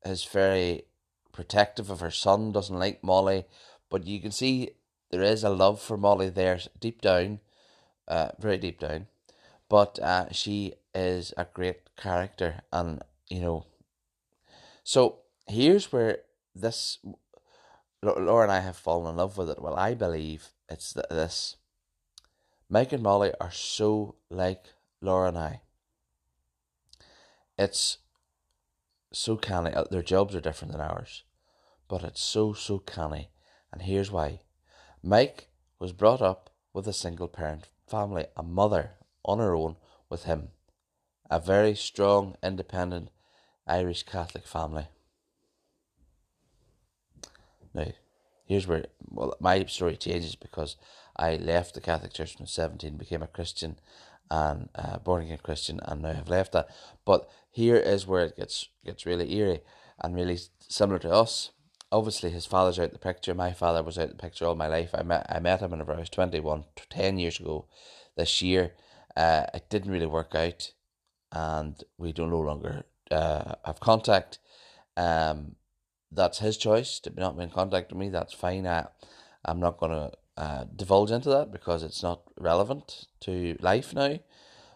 is 0.05 0.24
very 0.24 0.86
protective 1.33 1.89
of 1.89 1.99
her 1.99 2.11
son, 2.11 2.53
doesn't 2.53 2.79
like 2.79 3.03
Molly. 3.03 3.43
But 3.89 4.07
you 4.07 4.21
can 4.21 4.31
see 4.31 4.71
there 5.11 5.21
is 5.21 5.43
a 5.43 5.49
love 5.49 5.81
for 5.81 5.97
Molly 5.97 6.29
there 6.29 6.59
deep 6.79 7.01
down, 7.01 7.41
uh, 8.07 8.29
very 8.39 8.57
deep 8.57 8.79
down. 8.79 9.07
But 9.67 9.99
uh, 9.99 10.31
she 10.31 10.75
is 10.95 11.33
a 11.35 11.47
great 11.53 11.95
character, 11.97 12.61
and 12.71 13.01
you 13.29 13.41
know, 13.41 13.65
so 14.83 15.19
here's 15.47 15.91
where 15.91 16.19
this 16.55 16.99
Laura 18.01 18.43
and 18.43 18.51
I 18.51 18.59
have 18.59 18.77
fallen 18.77 19.11
in 19.11 19.17
love 19.17 19.37
with 19.37 19.49
it. 19.49 19.61
Well, 19.61 19.75
I 19.75 19.93
believe 19.93 20.49
it's 20.69 20.93
this. 20.93 21.57
Mike 22.69 22.91
and 22.91 23.03
Molly 23.03 23.31
are 23.39 23.51
so 23.51 24.15
like 24.29 24.65
Laura 25.01 25.29
and 25.29 25.37
I. 25.37 25.61
It's 27.57 27.99
so 29.13 29.38
canny. 29.38 29.72
Uh, 29.72 29.86
their 29.89 30.01
jobs 30.01 30.36
are 30.36 30.41
different 30.41 30.72
than 30.72 30.82
ours, 30.82 31.24
but 31.88 32.03
it's 32.03 32.22
so 32.22 32.53
so 32.53 32.79
canny. 32.79 33.29
And 33.72 33.84
here's 33.84 34.12
why: 34.12 34.41
Mike 35.01 35.48
was 35.79 35.93
brought 35.93 36.22
up 36.22 36.50
with 36.74 36.88
a 36.88 36.93
single 36.93 37.27
parent 37.27 37.70
family, 37.88 38.25
a 38.36 38.43
mother 38.43 38.91
on 39.24 39.39
her 39.39 39.55
own 39.55 39.77
with 40.10 40.24
him, 40.24 40.50
a 41.29 41.39
very 41.39 41.75
strong, 41.75 42.36
independent 42.43 43.10
Irish 43.67 44.03
Catholic 44.03 44.46
family. 44.46 44.88
Now, 47.74 47.88
here's 48.46 48.67
where 48.67 48.86
well 49.10 49.36
my 49.39 49.65
story 49.65 49.98
changes 49.98 50.36
because 50.36 50.75
I 51.15 51.36
left 51.36 51.74
the 51.75 51.82
Catholic 51.82 52.13
Church 52.13 52.36
when 52.36 52.41
I 52.41 52.43
was 52.43 52.51
seventeen, 52.51 52.98
became 52.98 53.24
a 53.24 53.27
Christian, 53.27 53.79
and 54.33 54.69
uh, 54.73 54.97
born 54.97 55.23
again 55.23 55.37
Christian, 55.43 55.79
and 55.83 56.01
now 56.01 56.13
have 56.13 56.29
left 56.29 56.53
that. 56.53 56.67
But 57.05 57.29
here 57.51 57.75
is 57.75 58.07
where 58.07 58.25
it 58.25 58.37
gets 58.37 58.67
gets 58.83 59.05
really 59.05 59.31
eerie 59.35 59.61
and 59.99 60.15
really 60.15 60.39
similar 60.59 60.97
to 60.99 61.11
us. 61.11 61.51
Obviously, 61.91 62.31
his 62.31 62.47
father's 62.47 62.79
out 62.79 62.91
the 62.91 62.97
picture. 62.97 63.35
My 63.35 63.53
father 63.53 63.83
was 63.83 63.99
out 63.99 64.09
the 64.09 64.15
picture 64.15 64.45
all 64.45 64.55
my 64.55 64.67
life. 64.67 64.89
I 64.95 65.03
met 65.03 65.27
I 65.29 65.39
met 65.39 65.61
him 65.61 65.69
whenever 65.71 65.93
I 65.93 65.99
was 65.99 66.09
21, 66.09 66.65
10 66.89 67.19
years 67.19 67.39
ago. 67.39 67.67
This 68.17 68.41
year, 68.41 68.73
uh, 69.15 69.45
it 69.53 69.69
didn't 69.69 69.91
really 69.91 70.07
work 70.07 70.33
out, 70.33 70.71
and 71.31 71.83
we 71.99 72.11
don't 72.11 72.31
no 72.31 72.39
longer 72.39 72.85
uh, 73.11 73.55
have 73.65 73.79
contact, 73.79 74.39
um, 74.97 75.55
that's 76.11 76.39
his 76.39 76.57
choice 76.57 76.99
to 77.01 77.11
not 77.15 77.37
be 77.37 77.43
in 77.43 77.49
contact 77.49 77.91
with 77.91 77.99
me. 77.99 78.09
That's 78.09 78.33
fine. 78.33 78.65
I, 78.65 78.87
I'm 79.45 79.59
not 79.59 79.77
going 79.77 79.91
to 79.91 80.11
uh, 80.37 80.65
divulge 80.75 81.11
into 81.11 81.29
that 81.29 81.51
because 81.51 81.83
it's 81.83 82.03
not 82.03 82.21
relevant 82.39 83.07
to 83.21 83.55
life 83.59 83.93
now. 83.93 84.19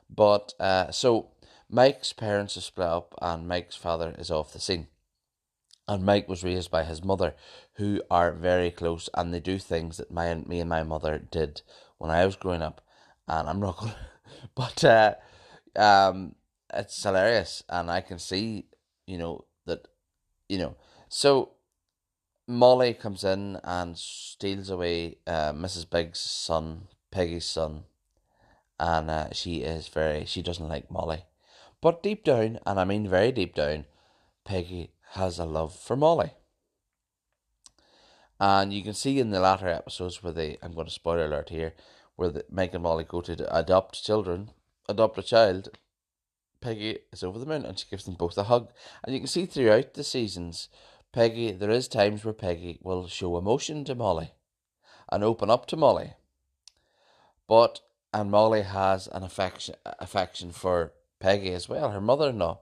But 0.09 0.53
uh, 0.59 0.91
so 0.91 1.31
Mike's 1.69 2.13
parents 2.13 2.55
are 2.57 2.61
split 2.61 2.87
up, 2.87 3.13
and 3.21 3.47
Mike's 3.47 3.75
father 3.75 4.15
is 4.17 4.31
off 4.31 4.53
the 4.53 4.59
scene. 4.59 4.87
And 5.87 6.05
Mike 6.05 6.27
was 6.27 6.43
raised 6.43 6.69
by 6.69 6.83
his 6.83 7.03
mother, 7.03 7.33
who 7.73 8.01
are 8.11 8.31
very 8.33 8.71
close, 8.71 9.09
and 9.13 9.33
they 9.33 9.39
do 9.39 9.57
things 9.57 9.97
that 9.97 10.11
my 10.11 10.33
me 10.33 10.59
and 10.59 10.69
my 10.69 10.83
mother 10.83 11.17
did 11.17 11.61
when 11.97 12.11
I 12.11 12.25
was 12.25 12.35
growing 12.35 12.61
up. 12.61 12.81
And 13.27 13.49
I'm 13.49 13.59
not 13.59 13.77
going, 13.77 13.93
but 14.55 14.83
uh, 14.83 15.15
um, 15.75 16.35
it's 16.73 17.01
hilarious, 17.01 17.63
and 17.69 17.89
I 17.89 18.01
can 18.01 18.19
see, 18.19 18.65
you 19.05 19.17
know, 19.17 19.45
that, 19.65 19.87
you 20.49 20.57
know, 20.57 20.75
so 21.09 21.51
Molly 22.47 22.93
comes 22.93 23.25
in 23.25 23.59
and 23.63 23.97
steals 23.97 24.69
away 24.69 25.17
uh, 25.27 25.51
Mrs. 25.51 25.89
Biggs' 25.89 26.21
son, 26.21 26.87
Peggy's 27.11 27.45
son, 27.45 27.83
and 28.79 29.09
uh, 29.09 29.33
she 29.33 29.57
is 29.57 29.89
very, 29.89 30.23
she 30.25 30.41
doesn't 30.41 30.69
like 30.69 30.89
Molly, 30.89 31.25
but 31.81 32.01
deep 32.01 32.23
down, 32.23 32.59
and 32.65 32.79
I 32.79 32.85
mean 32.85 33.09
very 33.09 33.33
deep 33.33 33.53
down, 33.53 33.85
Peggy 34.45 34.91
has 35.11 35.39
a 35.39 35.45
love 35.45 35.75
for 35.75 35.97
Molly. 35.97 36.31
And 38.39 38.71
you 38.71 38.83
can 38.83 38.93
see 38.93 39.19
in 39.19 39.31
the 39.31 39.39
latter 39.41 39.67
episodes 39.67 40.23
where 40.23 40.33
they, 40.33 40.57
I'm 40.61 40.73
going 40.73 40.87
to 40.87 40.93
spoiler 40.93 41.25
alert 41.25 41.49
here, 41.49 41.73
where 42.15 42.29
the, 42.29 42.45
Mike 42.49 42.73
and 42.73 42.83
Molly 42.83 43.03
go 43.03 43.19
to 43.21 43.57
adopt 43.57 44.03
children, 44.03 44.51
adopt 44.87 45.17
a 45.17 45.23
child, 45.23 45.69
Peggy 46.61 46.99
is 47.11 47.23
over 47.23 47.39
the 47.39 47.45
moon 47.45 47.65
and 47.65 47.77
she 47.77 47.85
gives 47.89 48.05
them 48.05 48.15
both 48.15 48.37
a 48.37 48.43
hug. 48.43 48.69
And 49.03 49.13
you 49.13 49.19
can 49.19 49.27
see 49.27 49.45
throughout 49.45 49.93
the 49.93 50.03
seasons, 50.03 50.69
Peggy, 51.17 51.51
there 51.51 51.71
is 51.71 51.87
times 51.87 52.23
where 52.23 52.31
Peggy 52.31 52.77
will 52.83 53.07
show 53.07 53.39
emotion 53.39 53.83
to 53.85 53.95
Molly 53.95 54.33
and 55.11 55.23
open 55.23 55.49
up 55.49 55.65
to 55.65 55.75
Molly. 55.75 56.13
But 57.47 57.79
and 58.13 58.29
Molly 58.29 58.61
has 58.61 59.07
an 59.07 59.23
affection 59.23 59.73
affection 59.97 60.51
for 60.51 60.93
Peggy 61.19 61.53
as 61.53 61.67
well, 61.67 61.89
her 61.89 61.99
mother-in-law. 61.99 62.59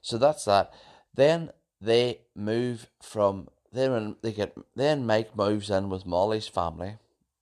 So 0.00 0.16
that's 0.16 0.46
that. 0.46 0.72
Then 1.12 1.50
they 1.78 2.20
move 2.34 2.88
from 3.02 3.48
then 3.70 4.16
they 4.22 4.32
get 4.32 4.56
then 4.74 5.06
Mike 5.06 5.36
moves 5.36 5.68
in 5.68 5.90
with 5.90 6.06
Molly's 6.06 6.48
family, 6.48 6.96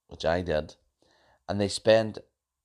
which 0.09 0.25
I 0.25 0.43
did, 0.43 0.75
and 1.49 1.61
they 1.61 1.69
spend 1.69 2.19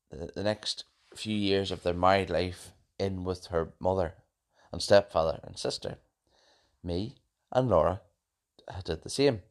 the, 0.10 0.32
the 0.34 0.44
next 0.44 0.86
few 1.16 1.38
years 1.38 1.70
of 1.70 1.84
their 1.84 1.94
married 1.94 2.32
life 2.32 2.72
in 2.98 3.24
with 3.24 3.46
her 3.52 3.74
mother 3.80 4.16
and 4.72 4.82
stepfather 4.82 5.40
and 5.44 5.60
sister. 5.60 5.98
Me 6.84 7.18
and 7.54 7.70
Laura 7.70 8.02
did 8.84 9.04
the 9.04 9.10
same. 9.10 9.42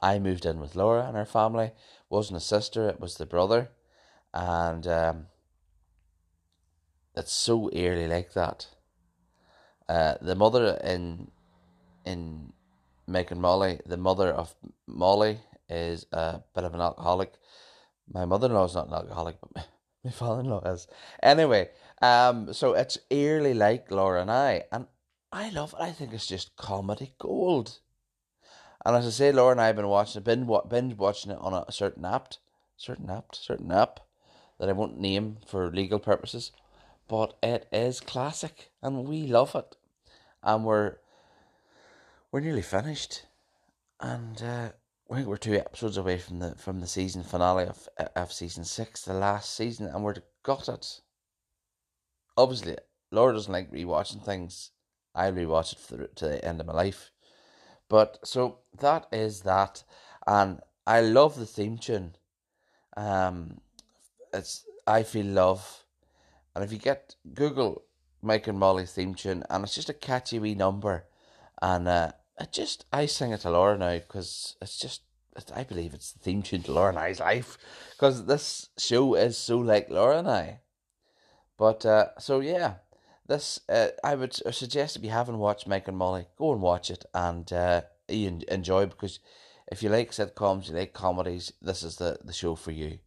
I 0.00 0.18
moved 0.18 0.46
in 0.46 0.60
with 0.60 0.76
Laura 0.76 1.06
and 1.06 1.16
her 1.16 1.26
family. 1.26 1.66
It 1.66 1.74
wasn't 2.08 2.38
a 2.38 2.40
sister; 2.40 2.88
it 2.88 3.00
was 3.00 3.16
the 3.16 3.26
brother, 3.26 3.70
and 4.32 4.86
um, 4.86 5.26
it's 7.14 7.32
so 7.32 7.68
eerily 7.72 8.06
like 8.06 8.32
that. 8.34 8.68
Uh, 9.88 10.14
the 10.20 10.34
mother 10.34 10.78
in 10.84 11.30
in 12.04 12.52
and 13.06 13.40
Molly, 13.40 13.80
the 13.86 13.96
mother 13.96 14.30
of 14.30 14.54
Molly 14.86 15.40
is 15.68 16.06
a 16.12 16.40
bit 16.54 16.64
of 16.64 16.74
an 16.74 16.80
alcoholic. 16.80 17.32
My 18.12 18.24
mother-in-law 18.24 18.64
is 18.66 18.74
not 18.74 18.88
an 18.88 18.94
alcoholic, 18.94 19.36
but 19.40 19.66
my 20.04 20.10
father-in-law 20.10 20.70
is. 20.72 20.86
Anyway, 21.22 21.70
um, 22.02 22.52
so 22.52 22.74
it's 22.74 22.98
eerily 23.10 23.54
like 23.54 23.90
Laura 23.90 24.20
and 24.20 24.30
I, 24.30 24.64
and 24.70 24.86
I 25.32 25.50
love 25.50 25.74
it. 25.78 25.82
I 25.82 25.92
think 25.92 26.12
it's 26.12 26.26
just 26.26 26.56
comedy 26.56 27.14
gold. 27.18 27.80
And 28.84 28.96
as 28.96 29.06
I 29.06 29.10
say, 29.10 29.32
Laura 29.32 29.52
and 29.52 29.60
I 29.60 29.66
have 29.66 29.76
been 29.76 29.88
watching 29.88 30.20
it, 30.20 30.24
binge, 30.24 30.48
binge 30.68 30.96
watching 30.96 31.32
it 31.32 31.38
on 31.40 31.52
a 31.52 31.70
certain 31.72 32.04
app, 32.04 32.34
certain 32.76 33.10
app, 33.10 33.34
certain 33.34 33.70
app 33.70 34.00
that 34.58 34.68
I 34.68 34.72
won't 34.72 34.98
name 34.98 35.38
for 35.46 35.70
legal 35.70 35.98
purposes, 35.98 36.52
but 37.08 37.36
it 37.42 37.68
is 37.72 38.00
classic, 38.00 38.70
and 38.82 39.06
we 39.06 39.26
love 39.26 39.54
it, 39.54 39.76
and 40.42 40.64
we're 40.64 40.96
we're 42.30 42.40
nearly 42.40 42.62
finished, 42.62 43.22
and 44.00 44.42
uh, 44.42 44.70
I 45.10 45.14
think 45.14 45.26
we're 45.26 45.36
two 45.36 45.54
episodes 45.54 45.96
away 45.96 46.18
from 46.18 46.38
the 46.38 46.54
from 46.56 46.80
the 46.80 46.86
season 46.86 47.22
finale 47.22 47.64
of 47.64 47.88
of 48.16 48.32
season 48.32 48.64
six, 48.64 49.02
the 49.02 49.14
last 49.14 49.54
season, 49.54 49.86
and 49.86 50.04
we're 50.04 50.16
got 50.42 50.68
it. 50.68 51.00
Obviously, 52.36 52.76
Laura 53.10 53.32
doesn't 53.32 53.52
like 53.52 53.72
rewatching 53.72 54.24
things. 54.24 54.70
I 55.18 55.30
rewatch 55.30 55.72
it 55.72 55.78
for 55.78 56.06
to 56.06 56.28
the 56.28 56.44
end 56.44 56.60
of 56.60 56.66
my 56.66 56.72
life, 56.72 57.10
but 57.88 58.18
so 58.24 58.58
that 58.80 59.06
is 59.12 59.42
that, 59.42 59.82
and 60.26 60.60
I 60.86 61.00
love 61.00 61.36
the 61.36 61.46
theme 61.46 61.78
tune. 61.78 62.16
Um, 62.96 63.60
it's 64.32 64.64
I 64.86 65.02
feel 65.02 65.26
love, 65.26 65.84
and 66.54 66.64
if 66.64 66.72
you 66.72 66.78
get 66.78 67.16
Google 67.34 67.82
Mike 68.22 68.46
and 68.46 68.58
Molly 68.58 68.86
theme 68.86 69.14
tune, 69.14 69.44
and 69.50 69.64
it's 69.64 69.74
just 69.74 69.90
a 69.90 69.94
catchy 69.94 70.38
wee 70.38 70.54
number, 70.54 71.04
and 71.60 71.88
uh, 71.88 72.12
I 72.38 72.44
just 72.44 72.84
I 72.92 73.06
sing 73.06 73.32
it 73.32 73.40
to 73.40 73.50
Laura 73.50 73.76
now 73.76 73.98
because 73.98 74.56
it's 74.62 74.78
just 74.78 75.02
I 75.54 75.62
believe 75.62 75.94
it's 75.94 76.12
the 76.12 76.18
theme 76.18 76.42
tune 76.42 76.62
to 76.64 76.72
Laura 76.72 76.90
and 76.90 76.98
I's 76.98 77.20
life. 77.20 77.58
Because 77.92 78.26
this 78.26 78.68
show 78.78 79.14
is 79.14 79.36
so 79.36 79.58
like 79.58 79.88
Laura 79.90 80.18
and 80.18 80.28
I. 80.28 80.60
But 81.56 81.84
uh, 81.86 82.18
so 82.18 82.40
yeah, 82.40 82.74
this 83.28 83.60
uh, 83.68 83.88
I 84.02 84.14
would 84.14 84.34
suggest 84.34 84.96
if 84.96 85.04
you 85.04 85.10
haven't 85.10 85.38
watched 85.38 85.68
Mike 85.68 85.86
and 85.86 85.96
Molly, 85.96 86.26
go 86.36 86.52
and 86.52 86.60
watch 86.60 86.90
it 86.90 87.04
and 87.14 87.50
uh, 87.52 87.82
you 88.08 88.40
enjoy 88.48 88.86
because 88.86 89.20
if 89.70 89.82
you 89.82 89.90
like 89.90 90.10
sitcoms, 90.10 90.68
you 90.68 90.74
like 90.74 90.94
comedies, 90.94 91.52
this 91.60 91.82
is 91.82 91.96
the 91.96 92.18
the 92.24 92.32
show 92.32 92.54
for 92.54 92.72
you. 92.72 92.98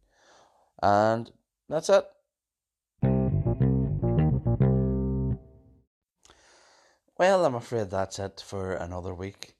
And 0.82 1.30
that's 1.68 1.88
it. 1.88 2.04
Well, 7.18 7.44
I'm 7.44 7.54
afraid 7.54 7.90
that's 7.90 8.18
it 8.18 8.42
for 8.44 8.72
another 8.72 9.14
week. 9.14 9.54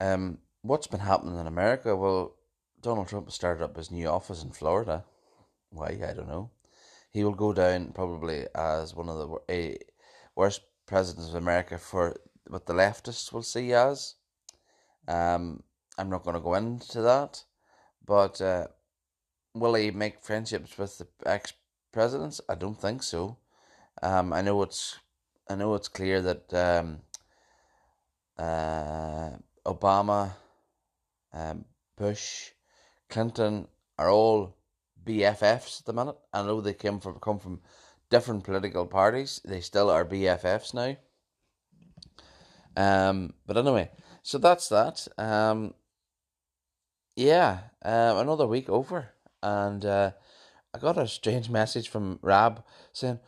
Um, 0.00 0.38
what's 0.62 0.86
been 0.86 1.00
happening 1.00 1.38
in 1.38 1.46
America? 1.46 1.96
Well, 1.96 2.34
Donald 2.80 3.08
Trump 3.08 3.26
has 3.26 3.34
started 3.34 3.64
up 3.64 3.76
his 3.76 3.90
new 3.90 4.06
office 4.08 4.42
in 4.42 4.50
Florida. 4.50 5.04
Why? 5.70 5.98
I 6.06 6.12
don't 6.14 6.28
know. 6.28 6.50
He 7.10 7.24
will 7.24 7.34
go 7.34 7.52
down 7.52 7.92
probably 7.92 8.46
as 8.54 8.94
one 8.94 9.08
of 9.08 9.18
the 9.18 9.38
a, 9.50 9.78
worst 10.40 10.62
presidents 10.86 11.28
of 11.28 11.34
America 11.34 11.76
for 11.76 12.16
what 12.48 12.64
the 12.64 12.72
leftists 12.72 13.30
will 13.30 13.42
see 13.42 13.74
as. 13.74 14.14
Um, 15.06 15.62
I'm 15.98 16.08
not 16.08 16.24
going 16.24 16.34
to 16.34 16.48
go 16.48 16.54
into 16.54 17.02
that, 17.02 17.44
but 18.06 18.40
uh, 18.40 18.68
will 19.54 19.74
he 19.74 19.90
make 19.90 20.22
friendships 20.22 20.78
with 20.78 20.96
the 20.96 21.06
ex 21.26 21.52
presidents? 21.92 22.40
I 22.48 22.54
don't 22.54 22.80
think 22.80 23.02
so. 23.02 23.36
Um, 24.02 24.32
I 24.32 24.40
know 24.40 24.62
it's 24.62 24.98
I 25.50 25.56
know 25.56 25.74
it's 25.74 25.88
clear 25.88 26.22
that 26.22 26.54
um, 26.54 27.00
uh, 28.38 29.32
Obama, 29.66 30.30
um, 31.34 31.66
Bush, 31.98 32.52
Clinton 33.10 33.68
are 33.98 34.08
all 34.08 34.56
BFFs 35.04 35.80
at 35.80 35.86
the 35.86 35.92
minute. 35.92 36.16
I 36.32 36.42
know 36.42 36.62
they 36.62 36.72
came 36.72 36.98
from 36.98 37.18
come 37.20 37.38
from 37.38 37.60
different 38.10 38.44
political 38.44 38.86
parties. 38.86 39.40
They 39.44 39.60
still 39.60 39.90
are 39.90 40.04
BFFs 40.04 40.74
now. 40.74 40.96
Um, 42.76 43.34
but 43.46 43.56
anyway, 43.56 43.90
so 44.22 44.38
that's 44.38 44.68
that. 44.68 45.06
Um, 45.16 45.74
yeah, 47.16 47.60
um, 47.82 48.18
another 48.18 48.46
week 48.46 48.68
over, 48.68 49.10
and 49.42 49.84
uh, 49.84 50.10
I 50.74 50.78
got 50.78 50.98
a 50.98 51.08
strange 51.08 51.50
message 51.50 51.88
from 51.88 52.18
Rab 52.22 52.62
saying, 52.92 53.18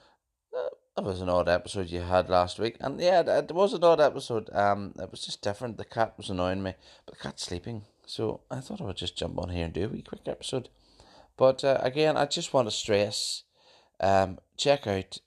that 0.96 1.04
was 1.04 1.22
an 1.22 1.28
odd 1.28 1.48
episode 1.48 1.88
you 1.88 2.00
had 2.00 2.28
last 2.28 2.58
week, 2.58 2.76
and 2.80 3.00
yeah, 3.00 3.20
it 3.20 3.52
was 3.52 3.72
an 3.72 3.82
odd 3.82 4.00
episode. 4.00 4.50
Um, 4.52 4.92
it 4.98 5.10
was 5.10 5.24
just 5.24 5.40
different. 5.40 5.78
The 5.78 5.84
cat 5.84 6.14
was 6.18 6.28
annoying 6.28 6.62
me, 6.62 6.74
but 7.06 7.14
the 7.14 7.22
cat's 7.22 7.44
sleeping, 7.44 7.84
so 8.06 8.40
I 8.50 8.60
thought 8.60 8.80
I 8.80 8.84
would 8.84 8.96
just 8.96 9.16
jump 9.16 9.38
on 9.38 9.48
here 9.48 9.64
and 9.64 9.72
do 9.72 9.86
a 9.86 9.88
wee 9.88 10.02
quick 10.02 10.26
episode. 10.26 10.68
But 11.38 11.64
uh, 11.64 11.78
again, 11.80 12.16
I 12.18 12.26
just 12.26 12.52
want 12.52 12.68
to 12.68 12.72
stress, 12.72 13.44
um, 14.02 14.38
check 14.56 14.86
out 14.86 15.18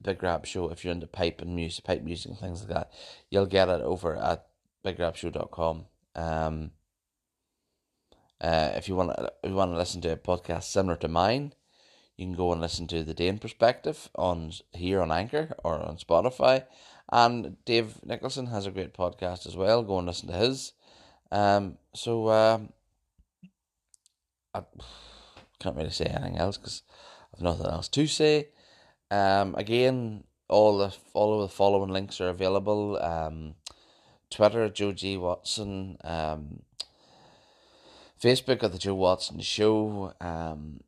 Big 0.00 0.22
Rab 0.22 0.46
Show 0.46 0.70
if 0.70 0.84
you're 0.84 0.92
into 0.92 1.06
pipe 1.06 1.40
and 1.40 1.54
music, 1.54 1.84
pipe 1.84 2.02
music 2.02 2.30
and 2.30 2.40
things 2.40 2.60
like 2.60 2.70
that. 2.70 2.92
You'll 3.30 3.46
get 3.46 3.68
it 3.68 3.82
over 3.82 4.16
at 4.16 4.46
bigrabshow.com. 4.84 5.86
Um, 6.16 6.70
uh, 8.40 8.72
if 8.74 8.88
you 8.88 8.96
want 8.96 9.10
to, 9.16 9.32
you 9.44 9.54
want 9.54 9.70
to 9.70 9.76
listen 9.76 10.00
to 10.02 10.12
a 10.12 10.16
podcast 10.16 10.64
similar 10.64 10.96
to 10.96 11.08
mine, 11.08 11.54
you 12.16 12.26
can 12.26 12.34
go 12.34 12.52
and 12.52 12.60
listen 12.60 12.86
to 12.88 13.02
the 13.02 13.14
Dane 13.14 13.38
perspective 13.38 14.10
on 14.16 14.52
here 14.72 15.00
on 15.00 15.12
Anchor 15.12 15.54
or 15.64 15.80
on 15.80 15.96
Spotify. 15.96 16.64
And 17.10 17.62
Dave 17.64 18.00
Nicholson 18.04 18.46
has 18.46 18.66
a 18.66 18.70
great 18.70 18.94
podcast 18.94 19.46
as 19.46 19.56
well. 19.56 19.82
Go 19.82 19.98
and 19.98 20.06
listen 20.06 20.28
to 20.28 20.34
his. 20.34 20.72
Um, 21.30 21.78
so 21.94 22.30
um, 22.30 22.72
I 24.54 24.62
can't 25.58 25.76
really 25.76 25.90
say 25.90 26.06
anything 26.06 26.38
else 26.38 26.56
because 26.58 26.82
I've 27.34 27.42
nothing 27.42 27.66
else 27.66 27.88
to 27.88 28.06
say. 28.06 28.48
Um, 29.10 29.54
again, 29.56 30.24
all 30.48 30.78
the 30.78 30.94
all 31.12 31.34
of 31.34 31.48
the 31.48 31.54
following 31.54 31.90
links 31.90 32.20
are 32.20 32.28
available. 32.28 33.02
Um, 33.02 33.54
Twitter, 34.30 34.68
Joe 34.68 34.92
G 34.92 35.16
Watson. 35.16 35.96
Um, 36.04 36.62
Facebook 38.22 38.62
at 38.62 38.72
the 38.72 38.78
Joe 38.78 38.94
Watson 38.94 39.40
Show. 39.40 40.14
Um, 40.20 40.80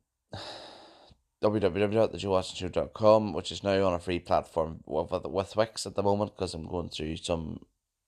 www.thejoewatsonshow.com, 1.43 3.33
which 3.33 3.51
is 3.51 3.63
now 3.63 3.85
on 3.85 3.93
a 3.93 3.99
free 3.99 4.19
platform 4.19 4.79
with, 4.85 5.11
with 5.25 5.55
Wix 5.55 5.85
at 5.85 5.93
the 5.95 6.01
moment 6.01 6.35
because 6.35 6.53
I'm 6.53 6.67
going 6.67 6.89
through 6.89 7.17
some 7.17 7.59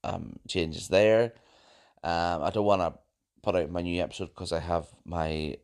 um, 0.04 0.40
changes 0.48 0.88
there. 0.88 1.34
Um, 2.04 2.42
I 2.42 2.50
don't 2.50 2.66
want 2.66 2.82
to 2.82 2.94
put 3.44 3.56
out 3.56 3.70
my 3.70 3.82
new 3.82 4.02
episode 4.02 4.30
because 4.30 4.52
I 4.52 4.60
have 4.60 4.88
my 5.06 5.58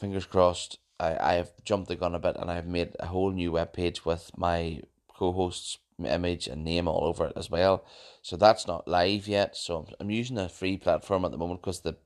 fingers 0.00 0.26
crossed. 0.26 0.78
I, 0.98 1.32
I 1.32 1.32
have 1.34 1.50
jumped 1.64 1.88
the 1.88 1.96
gun 1.96 2.14
a 2.14 2.18
bit 2.18 2.36
and 2.36 2.50
I've 2.50 2.66
made 2.66 2.96
a 2.98 3.06
whole 3.06 3.30
new 3.30 3.52
web 3.52 3.72
page 3.72 4.04
with 4.04 4.30
my 4.36 4.82
co-host's 5.08 5.78
image 6.04 6.46
and 6.46 6.64
name 6.64 6.88
all 6.88 7.04
over 7.04 7.26
it 7.26 7.32
as 7.36 7.50
well. 7.50 7.84
So 8.22 8.36
that's 8.36 8.66
not 8.66 8.88
live 8.88 9.28
yet. 9.28 9.56
So 9.56 9.86
I'm, 9.98 10.10
using 10.10 10.38
a 10.38 10.48
free 10.48 10.76
platform 10.76 11.24
at 11.24 11.30
the 11.30 11.38
moment 11.38 11.62
because 11.62 11.80
the 11.80 11.96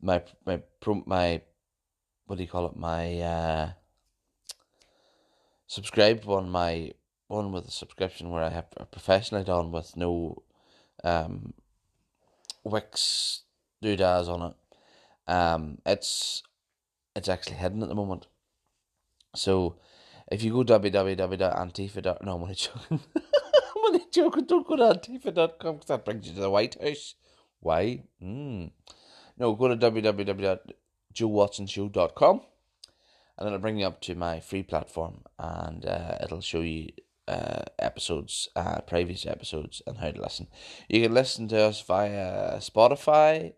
my 0.00 0.22
my 0.44 0.60
my 1.06 1.40
what 2.26 2.36
do 2.36 2.42
you 2.42 2.48
call 2.48 2.66
it? 2.66 2.76
My 2.76 3.20
uh, 3.20 3.70
subscribed 5.66 6.24
one, 6.24 6.50
my 6.50 6.92
one 7.28 7.52
with 7.52 7.66
a 7.68 7.70
subscription 7.70 8.30
where 8.30 8.42
I 8.42 8.50
have 8.50 8.70
professionally 8.90 9.44
done 9.44 9.72
with 9.72 9.96
no 9.96 10.42
um 11.04 11.54
Wix 12.64 13.42
doodads 13.80 14.28
on 14.28 14.42
it. 14.42 14.54
Um, 15.32 15.78
it's 15.86 16.42
it's 17.16 17.28
actually 17.28 17.56
hidden 17.56 17.82
at 17.82 17.88
the 17.88 17.94
moment. 17.94 18.28
So 19.34 19.76
if 20.30 20.44
you 20.44 20.52
go 20.52 20.62
www.antifa. 20.62 22.22
No, 22.24 22.36
I'm 22.36 22.42
only 22.42 22.54
joking. 22.54 23.00
I'm 23.16 23.84
only 23.84 24.04
joking. 24.12 24.44
Don't 24.44 24.66
go 24.66 24.76
to 24.76 24.82
antifa.com 24.82 25.74
because 25.74 25.88
that 25.88 26.04
brings 26.04 26.28
you 26.28 26.34
to 26.34 26.40
the 26.40 26.50
White 26.50 26.80
House. 26.80 27.14
Why? 27.60 28.04
Mm. 28.22 28.70
No, 29.38 29.54
go 29.54 29.68
to 29.68 29.76
www 29.76 30.58
joewatsonshow.com 31.16 32.42
and 33.38 33.46
it'll 33.46 33.58
bring 33.58 33.78
you 33.78 33.86
up 33.86 34.00
to 34.02 34.14
my 34.14 34.40
free 34.40 34.62
platform, 34.62 35.22
and 35.38 35.84
uh, 35.84 36.16
it'll 36.22 36.40
show 36.40 36.62
you 36.62 36.88
uh, 37.28 37.62
episodes, 37.78 38.48
uh, 38.56 38.80
previous 38.80 39.26
episodes, 39.26 39.82
and 39.86 39.98
how 39.98 40.10
to 40.10 40.22
listen. 40.22 40.46
You 40.88 41.02
can 41.02 41.12
listen 41.12 41.46
to 41.48 41.60
us 41.64 41.82
via 41.82 42.58
Spotify. 42.60 43.52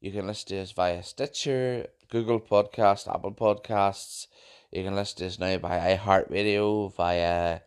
You 0.00 0.12
can 0.12 0.26
listen 0.26 0.48
to 0.48 0.62
us 0.62 0.72
via 0.72 1.02
Stitcher, 1.02 1.88
Google 2.10 2.40
Podcast, 2.40 3.12
Apple 3.12 3.32
Podcasts. 3.32 4.28
You 4.72 4.82
can 4.82 4.94
listen 4.94 5.18
to 5.18 5.26
us 5.26 5.38
now 5.38 5.58
by 5.58 5.96
iHeartRadio, 5.96 6.94
via 6.94 7.60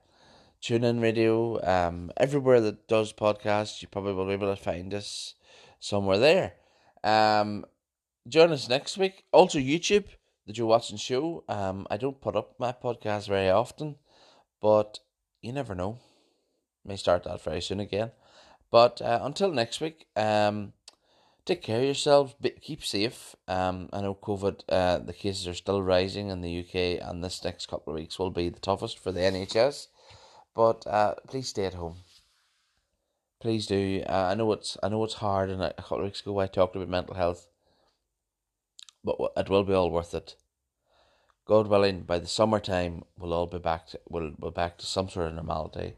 TuneIn 0.61 1.01
Radio. 1.01 1.63
Um, 1.63 2.11
everywhere 2.17 2.59
that 2.61 2.87
does 2.87 3.13
podcasts, 3.13 3.81
you 3.81 3.87
probably 3.87 4.13
will 4.13 4.25
be 4.25 4.33
able 4.33 4.55
to 4.55 4.61
find 4.61 4.93
us 4.93 5.35
somewhere 5.79 6.17
there. 6.17 6.53
Um, 7.03 7.65
join 8.27 8.51
us 8.51 8.67
next 8.67 8.97
week. 8.97 9.25
Also, 9.31 9.59
YouTube, 9.59 10.05
the 10.47 10.53
Joe 10.53 10.65
Watson 10.67 10.97
Show. 10.97 11.43
Um, 11.47 11.85
I 11.91 11.97
don't 11.97 12.21
put 12.21 12.35
up 12.35 12.55
my 12.59 12.71
podcast 12.71 13.27
very 13.27 13.49
often, 13.49 13.97
but 14.59 14.99
you 15.41 15.53
never 15.53 15.75
know. 15.75 15.99
May 16.83 16.95
start 16.95 17.23
that 17.25 17.43
very 17.43 17.61
soon 17.61 17.79
again. 17.79 18.11
But 18.71 19.01
uh, 19.01 19.19
until 19.21 19.51
next 19.51 19.81
week, 19.81 20.07
um, 20.15 20.73
take 21.51 21.61
care 21.61 21.79
of 21.79 21.85
yourselves. 21.85 22.33
Be, 22.39 22.51
keep 22.51 22.83
safe. 22.83 23.35
Um, 23.47 23.89
I 23.91 24.01
know 24.01 24.15
COVID, 24.15 24.61
uh, 24.69 24.99
the 24.99 25.13
cases 25.13 25.47
are 25.47 25.53
still 25.53 25.81
rising 25.83 26.29
in 26.29 26.41
the 26.41 26.59
UK, 26.61 27.05
and 27.05 27.23
this 27.23 27.43
next 27.43 27.67
couple 27.67 27.91
of 27.91 27.99
weeks 27.99 28.17
will 28.17 28.31
be 28.31 28.47
the 28.49 28.59
toughest 28.59 28.97
for 28.97 29.11
the 29.11 29.19
NHS. 29.19 29.87
But 30.55 30.87
uh, 30.87 31.15
please 31.27 31.49
stay 31.49 31.65
at 31.65 31.73
home. 31.73 31.97
Please 33.41 33.65
do. 33.67 34.03
Uh, 34.07 34.29
I 34.31 34.35
know 34.35 34.51
it's 34.53 34.77
I 34.83 34.89
know 34.89 35.03
it's 35.03 35.15
hard, 35.15 35.49
and 35.49 35.61
a 35.61 35.73
couple 35.73 35.99
of 35.99 36.03
weeks 36.05 36.21
ago 36.21 36.39
I 36.39 36.47
talked 36.47 36.75
about 36.75 36.87
mental 36.87 37.15
health, 37.15 37.47
but 39.03 39.17
it 39.35 39.49
will 39.49 39.63
be 39.63 39.73
all 39.73 39.89
worth 39.89 40.13
it. 40.13 40.35
God 41.45 41.67
willing, 41.67 42.03
by 42.03 42.19
the 42.19 42.27
summertime, 42.27 43.03
we'll 43.17 43.33
all 43.33 43.47
be 43.47 43.57
back. 43.57 43.87
To, 43.87 43.99
we'll 44.07 44.31
be 44.31 44.51
back 44.51 44.77
to 44.77 44.85
some 44.85 45.09
sort 45.09 45.27
of 45.27 45.33
normality. 45.33 45.95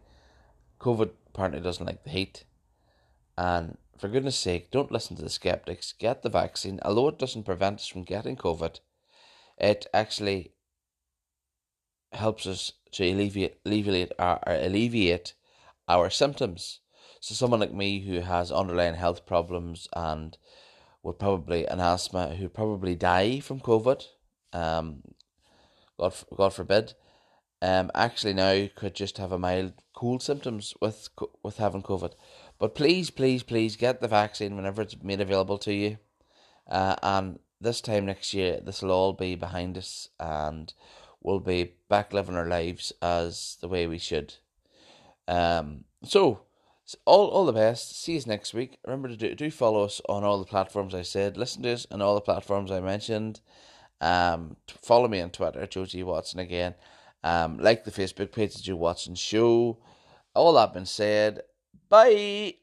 COVID 0.79 1.11
apparently 1.27 1.61
doesn't 1.61 1.85
like 1.85 2.03
the 2.05 2.11
heat, 2.11 2.45
and 3.37 3.77
for 4.03 4.09
goodness 4.09 4.35
sake, 4.35 4.69
don't 4.69 4.91
listen 4.91 5.15
to 5.15 5.21
the 5.21 5.29
skeptics. 5.29 5.93
Get 5.93 6.23
the 6.23 6.29
vaccine. 6.29 6.77
Although 6.83 7.07
it 7.07 7.17
doesn't 7.17 7.45
prevent 7.45 7.79
us 7.79 7.87
from 7.87 8.03
getting 8.03 8.35
COVID, 8.35 8.81
it 9.57 9.87
actually 9.93 10.51
helps 12.11 12.45
us 12.45 12.73
to 12.91 13.09
alleviate 13.09 13.59
alleviate 13.65 14.11
our, 14.19 14.41
alleviate 14.45 15.35
our 15.87 16.09
symptoms. 16.09 16.81
So 17.21 17.33
someone 17.33 17.61
like 17.61 17.73
me 17.73 18.01
who 18.01 18.19
has 18.19 18.51
underlying 18.51 18.95
health 18.95 19.25
problems 19.25 19.87
and 19.95 20.37
would 21.01 21.17
probably 21.17 21.65
an 21.65 21.79
asthma 21.79 22.35
who 22.35 22.49
probably 22.49 22.95
die 22.95 23.39
from 23.39 23.61
COVID, 23.61 24.05
um, 24.51 25.01
God 25.97 26.13
God 26.35 26.53
forbid, 26.53 26.93
um, 27.61 27.89
actually 27.95 28.33
now 28.33 28.67
could 28.75 28.95
just 28.95 29.17
have 29.17 29.31
a 29.31 29.39
mild 29.39 29.75
cold 29.95 30.21
symptoms 30.21 30.73
with 30.81 31.07
with 31.41 31.55
having 31.55 31.83
COVID. 31.83 32.11
But 32.59 32.75
please, 32.75 33.09
please, 33.09 33.43
please 33.43 33.75
get 33.75 33.99
the 33.99 34.07
vaccine 34.07 34.55
whenever 34.55 34.81
it's 34.81 34.95
made 35.01 35.21
available 35.21 35.57
to 35.59 35.73
you. 35.73 35.97
Uh, 36.69 36.95
and 37.03 37.39
this 37.59 37.81
time 37.81 38.05
next 38.05 38.33
year, 38.33 38.59
this 38.63 38.81
will 38.81 38.91
all 38.91 39.13
be 39.13 39.35
behind 39.35 39.77
us, 39.77 40.09
and 40.19 40.73
we'll 41.21 41.39
be 41.39 41.73
back 41.89 42.13
living 42.13 42.35
our 42.35 42.47
lives 42.47 42.93
as 43.01 43.57
the 43.61 43.67
way 43.67 43.87
we 43.87 43.97
should. 43.97 44.35
Um, 45.27 45.85
so 46.03 46.41
all 47.05 47.27
all 47.27 47.45
the 47.45 47.53
best. 47.53 48.01
See 48.01 48.15
you 48.15 48.21
next 48.25 48.53
week. 48.53 48.77
Remember 48.85 49.07
to 49.07 49.17
do 49.17 49.35
do 49.35 49.49
follow 49.49 49.83
us 49.83 50.01
on 50.09 50.23
all 50.23 50.39
the 50.39 50.45
platforms 50.45 50.93
I 50.93 51.01
said. 51.01 51.37
Listen 51.37 51.63
to 51.63 51.73
us 51.73 51.87
on 51.91 52.01
all 52.01 52.15
the 52.15 52.21
platforms 52.21 52.71
I 52.71 52.79
mentioned. 52.79 53.39
Um, 54.01 54.57
follow 54.81 55.07
me 55.07 55.21
on 55.21 55.29
Twitter, 55.29 55.65
G 55.65 56.03
Watson 56.03 56.39
again. 56.39 56.75
Um, 57.23 57.57
like 57.57 57.85
the 57.85 57.91
Facebook 57.91 58.33
page, 58.33 58.61
Joe 58.61 58.75
Watson 58.75 59.15
Show. 59.15 59.77
All 60.33 60.53
that 60.53 60.73
been 60.73 60.85
said. 60.85 61.41
Bye. 61.89 62.55